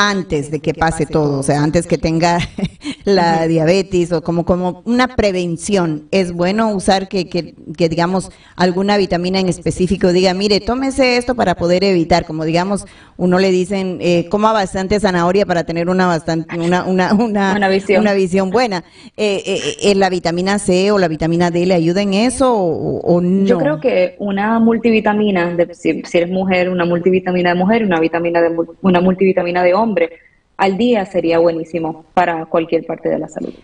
antes 0.00 0.52
de 0.52 0.60
que 0.60 0.74
pase 0.74 1.06
todo, 1.06 1.40
o 1.40 1.42
sea, 1.42 1.60
antes 1.60 1.88
que 1.88 1.98
tenga 1.98 2.38
la 3.04 3.48
diabetes 3.48 4.12
o 4.12 4.22
como, 4.22 4.44
como 4.44 4.82
una 4.84 5.16
prevención. 5.16 6.04
Es 6.12 6.30
bueno 6.30 6.72
usar 6.72 7.08
que, 7.08 7.28
que, 7.28 7.88
digamos, 7.88 8.30
alguna 8.54 8.96
vitamina 8.96 9.40
en 9.40 9.48
específico 9.48 10.12
diga, 10.12 10.34
mire, 10.34 10.60
tómese 10.60 11.16
esto 11.16 11.34
para 11.34 11.56
poder 11.56 11.82
evitar, 11.82 12.26
como 12.26 12.44
digamos, 12.44 12.86
uno 13.16 13.40
le 13.40 13.50
dicen, 13.50 13.98
eh, 14.00 14.28
coma 14.30 14.52
bastante 14.52 15.00
zanahoria 15.00 15.44
para 15.46 15.64
tener 15.64 15.88
una 15.88 16.06
bastante 16.06 16.56
una, 16.56 16.84
una, 16.84 17.12
una, 17.54 17.68
visión. 17.68 18.02
una 18.02 18.14
visión 18.14 18.50
buena. 18.50 18.84
Eh, 19.16 19.42
eh, 19.46 19.60
eh, 19.82 19.94
¿La 19.96 20.10
vitamina 20.10 20.58
C 20.60 20.92
o 20.92 20.98
la 20.98 21.08
vitamina 21.08 21.50
D 21.50 21.66
le 21.66 21.74
ayuda 21.74 22.02
en 22.02 22.14
eso 22.14 22.54
o, 22.54 23.20
no? 23.20 23.46
Yo 23.46 23.58
creo 23.58 23.80
que 23.80 24.14
una 24.18 24.60
multivitamina, 24.60 25.56
de, 25.56 25.74
si, 25.74 26.02
si, 26.04 26.18
eres 26.18 26.30
mujer, 26.30 26.68
una 26.68 26.84
multivitamina 26.84 27.50
de 27.50 27.56
mujer, 27.56 27.84
una 27.84 27.98
vitamina 27.98 28.40
de 28.40 28.56
una 28.80 29.00
multivitamina 29.00 29.64
de 29.64 29.74
hombre, 29.74 29.87
hombre 29.88 30.10
al 30.58 30.76
día 30.76 31.06
sería 31.06 31.38
buenísimo 31.38 32.04
para 32.14 32.44
cualquier 32.46 32.84
parte 32.84 33.08
de 33.08 33.18
la 33.18 33.28
salud. 33.28 33.54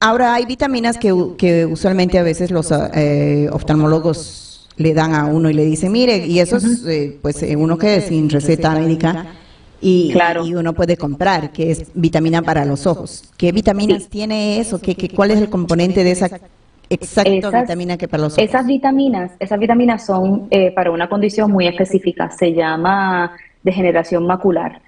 Ahora, 0.00 0.34
hay 0.34 0.46
vitaminas 0.46 0.96
que, 0.96 1.14
que 1.36 1.66
usualmente 1.66 2.18
a 2.18 2.22
veces 2.22 2.50
los 2.50 2.72
eh, 2.94 3.48
oftalmólogos 3.52 4.68
le 4.76 4.94
dan 4.94 5.14
a 5.14 5.26
uno 5.26 5.50
y 5.50 5.54
le 5.54 5.64
dicen, 5.64 5.92
mire, 5.92 6.18
y 6.18 6.38
eso 6.38 6.56
es 6.56 6.84
eh, 6.86 7.18
pues 7.20 7.42
eh, 7.42 7.56
uno 7.56 7.76
que 7.76 7.96
es 7.96 8.04
sin 8.04 8.30
receta 8.30 8.70
médica 8.74 9.26
y, 9.80 10.12
claro. 10.12 10.46
y, 10.46 10.54
uno 10.54 10.72
puede 10.72 10.96
comprar, 10.96 11.52
que 11.52 11.72
es 11.72 11.90
vitamina 11.94 12.42
para 12.42 12.64
los 12.64 12.86
ojos. 12.86 13.24
¿Qué 13.36 13.50
vitaminas 13.50 14.08
tiene 14.08 14.60
eso? 14.60 14.80
¿Qué, 14.80 14.94
¿Qué, 14.94 15.08
cuál 15.08 15.32
es 15.32 15.38
el 15.38 15.50
componente 15.50 16.04
de 16.04 16.12
esa 16.12 16.30
exacta 16.88 17.60
vitamina 17.60 17.98
que 17.98 18.06
para 18.06 18.22
los 18.22 18.34
ojos? 18.34 18.44
Esas 18.44 18.66
vitaminas, 18.66 19.32
esas 19.40 19.58
vitaminas 19.58 20.06
son 20.06 20.48
para 20.76 20.92
una 20.92 21.08
condición 21.08 21.50
muy 21.50 21.66
específica, 21.66 22.30
se 22.30 22.54
llama 22.54 23.32
degeneración 23.64 24.26
macular. 24.26 24.80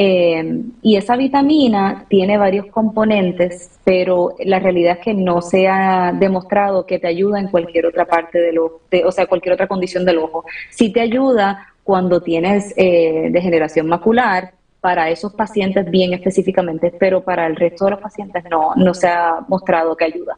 Eh, 0.00 0.62
y 0.80 0.96
esa 0.96 1.16
vitamina 1.16 2.06
tiene 2.08 2.38
varios 2.38 2.66
componentes, 2.66 3.78
pero 3.82 4.36
la 4.44 4.60
realidad 4.60 4.98
es 4.98 5.04
que 5.04 5.12
no 5.12 5.42
se 5.42 5.66
ha 5.66 6.12
demostrado 6.12 6.86
que 6.86 7.00
te 7.00 7.08
ayuda 7.08 7.40
en 7.40 7.48
cualquier 7.48 7.86
otra 7.86 8.04
parte 8.04 8.38
del 8.38 8.58
ojo, 8.58 8.80
o 9.04 9.10
sea, 9.10 9.26
cualquier 9.26 9.54
otra 9.54 9.66
condición 9.66 10.04
del 10.04 10.18
ojo. 10.18 10.44
Sí 10.70 10.92
te 10.92 11.00
ayuda 11.00 11.74
cuando 11.82 12.22
tienes 12.22 12.72
eh, 12.76 13.28
degeneración 13.32 13.88
macular, 13.88 14.52
para 14.80 15.10
esos 15.10 15.32
pacientes 15.32 15.90
bien 15.90 16.12
específicamente, 16.14 16.92
pero 16.98 17.22
para 17.22 17.46
el 17.46 17.56
resto 17.56 17.86
de 17.86 17.92
los 17.92 18.00
pacientes 18.00 18.44
no, 18.50 18.74
no 18.76 18.94
se 18.94 19.08
ha 19.08 19.40
mostrado 19.48 19.96
que 19.96 20.04
ayuda. 20.04 20.36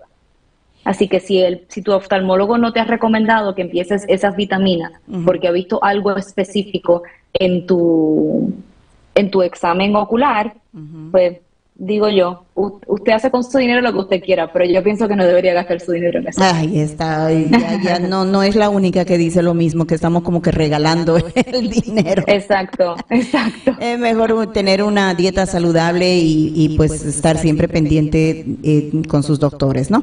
Así 0.83 1.09
que 1.09 1.21
si, 1.21 1.43
el, 1.43 1.67
si 1.69 1.83
tu 1.83 1.93
oftalmólogo 1.93 2.57
no 2.57 2.73
te 2.73 2.81
ha 2.81 2.85
recomendado 2.85 3.55
que 3.55 3.63
empieces 3.63 4.05
esas 4.09 4.35
vitaminas 4.35 4.93
porque 5.27 5.47
ha 5.47 5.51
visto 5.51 5.79
algo 5.85 6.17
específico 6.17 7.03
en 7.35 7.67
tu, 7.67 8.55
en 9.15 9.31
tu 9.31 9.43
examen 9.43 9.95
ocular, 9.97 10.55
pues 11.11 11.39
digo 11.81 12.11
yo, 12.11 12.45
usted 12.55 13.13
hace 13.13 13.31
con 13.31 13.43
su 13.43 13.57
dinero 13.57 13.81
lo 13.81 13.93
que 13.93 13.99
usted 13.99 14.23
quiera, 14.23 14.53
pero 14.53 14.67
yo 14.67 14.83
pienso 14.83 15.09
que 15.09 15.17
no 15.17 15.25
debería 15.25 15.55
gastar 15.55 15.81
su 15.81 15.93
dinero 15.93 16.21
en 16.21 16.29
eso. 16.29 16.43
Ahí 16.43 16.79
está, 16.79 17.33
ya, 17.83 17.99
no, 17.99 18.27
no 18.27 18.43
es 18.43 18.55
la 18.55 18.69
única 18.69 19.07
que 19.07 19.17
dice 19.17 19.43
lo 19.43 19.55
mismo, 19.55 19.87
que 19.87 19.95
estamos 19.95 20.23
como 20.23 20.43
que 20.43 20.51
regalando 20.51 21.17
el 21.35 21.71
dinero. 21.71 22.23
Exacto, 22.27 22.97
exacto. 23.09 23.75
Es 23.81 23.99
mejor 23.99 24.53
tener 24.53 24.83
una 24.83 25.15
dieta 25.15 25.47
saludable 25.47 26.19
y, 26.19 26.75
pues 26.77 27.05
estar 27.05 27.39
siempre 27.39 27.67
pendiente 27.67 28.45
eh, 28.63 28.93
con 29.09 29.23
sus 29.23 29.41
doctores, 29.41 29.91
¿no? 29.91 30.03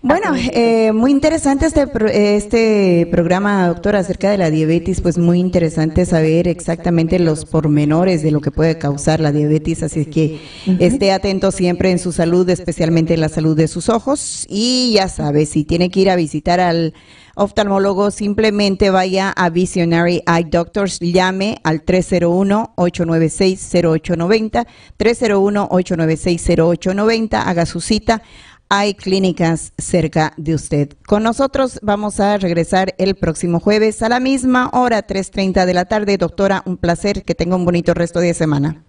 Bueno, 0.00 0.32
eh, 0.36 0.92
muy 0.92 1.10
interesante 1.10 1.66
este, 1.66 1.88
este 2.36 3.08
programa, 3.10 3.66
doctora, 3.66 3.98
acerca 3.98 4.30
de 4.30 4.38
la 4.38 4.48
diabetes, 4.48 5.00
pues 5.00 5.18
muy 5.18 5.40
interesante 5.40 6.06
saber 6.06 6.46
exactamente 6.46 7.18
los 7.18 7.44
pormenores 7.44 8.22
de 8.22 8.30
lo 8.30 8.40
que 8.40 8.52
puede 8.52 8.78
causar 8.78 9.18
la 9.18 9.32
diabetes, 9.32 9.82
así 9.82 10.06
que 10.06 10.40
esté 10.78 11.10
atento 11.10 11.50
siempre 11.50 11.90
en 11.90 11.98
su 11.98 12.12
salud, 12.12 12.48
especialmente 12.48 13.14
en 13.14 13.20
la 13.20 13.28
salud 13.28 13.56
de 13.56 13.66
sus 13.66 13.88
ojos. 13.88 14.46
Y 14.48 14.92
ya 14.94 15.08
sabe, 15.08 15.46
si 15.46 15.64
tiene 15.64 15.90
que 15.90 15.98
ir 15.98 16.10
a 16.10 16.16
visitar 16.16 16.60
al 16.60 16.94
oftalmólogo, 17.34 18.12
simplemente 18.12 18.90
vaya 18.90 19.30
a 19.30 19.50
Visionary 19.50 20.22
Eye 20.28 20.46
Doctors, 20.48 21.00
llame 21.00 21.58
al 21.64 21.84
301-896-0890, 21.84 24.64
301-896-0890, 24.96 27.42
haga 27.44 27.66
su 27.66 27.80
cita 27.80 28.22
hay 28.68 28.94
clínicas 28.94 29.72
cerca 29.78 30.32
de 30.36 30.54
usted. 30.54 30.90
Con 31.06 31.22
nosotros 31.22 31.78
vamos 31.82 32.20
a 32.20 32.36
regresar 32.36 32.94
el 32.98 33.14
próximo 33.14 33.60
jueves 33.60 34.02
a 34.02 34.08
la 34.08 34.20
misma 34.20 34.70
hora, 34.72 35.06
3.30 35.06 35.64
de 35.64 35.74
la 35.74 35.86
tarde. 35.86 36.18
Doctora, 36.18 36.62
un 36.66 36.76
placer, 36.76 37.24
que 37.24 37.34
tenga 37.34 37.56
un 37.56 37.64
bonito 37.64 37.94
resto 37.94 38.20
de 38.20 38.34
semana. 38.34 38.82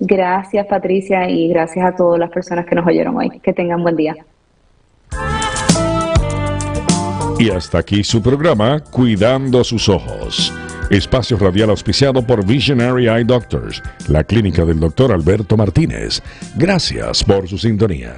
Gracias 0.00 0.66
Patricia 0.66 1.28
y 1.28 1.48
gracias 1.48 1.84
a 1.84 1.96
todas 1.96 2.20
las 2.20 2.30
personas 2.30 2.66
que 2.66 2.74
nos 2.74 2.86
oyeron 2.86 3.16
hoy. 3.16 3.40
Que 3.40 3.52
tengan 3.52 3.82
buen 3.82 3.96
día. 3.96 4.14
Y 7.38 7.50
hasta 7.50 7.78
aquí 7.78 8.02
su 8.02 8.22
programa, 8.22 8.80
Cuidando 8.80 9.62
sus 9.64 9.88
ojos. 9.88 10.52
Espacio 10.90 11.36
radial 11.36 11.70
auspiciado 11.70 12.26
por 12.26 12.44
Visionary 12.46 13.08
Eye 13.08 13.24
Doctors, 13.24 13.82
la 14.08 14.24
clínica 14.24 14.64
del 14.64 14.80
doctor 14.80 15.12
Alberto 15.12 15.56
Martínez. 15.56 16.22
Gracias 16.56 17.22
por 17.22 17.46
su 17.46 17.58
sintonía. 17.58 18.14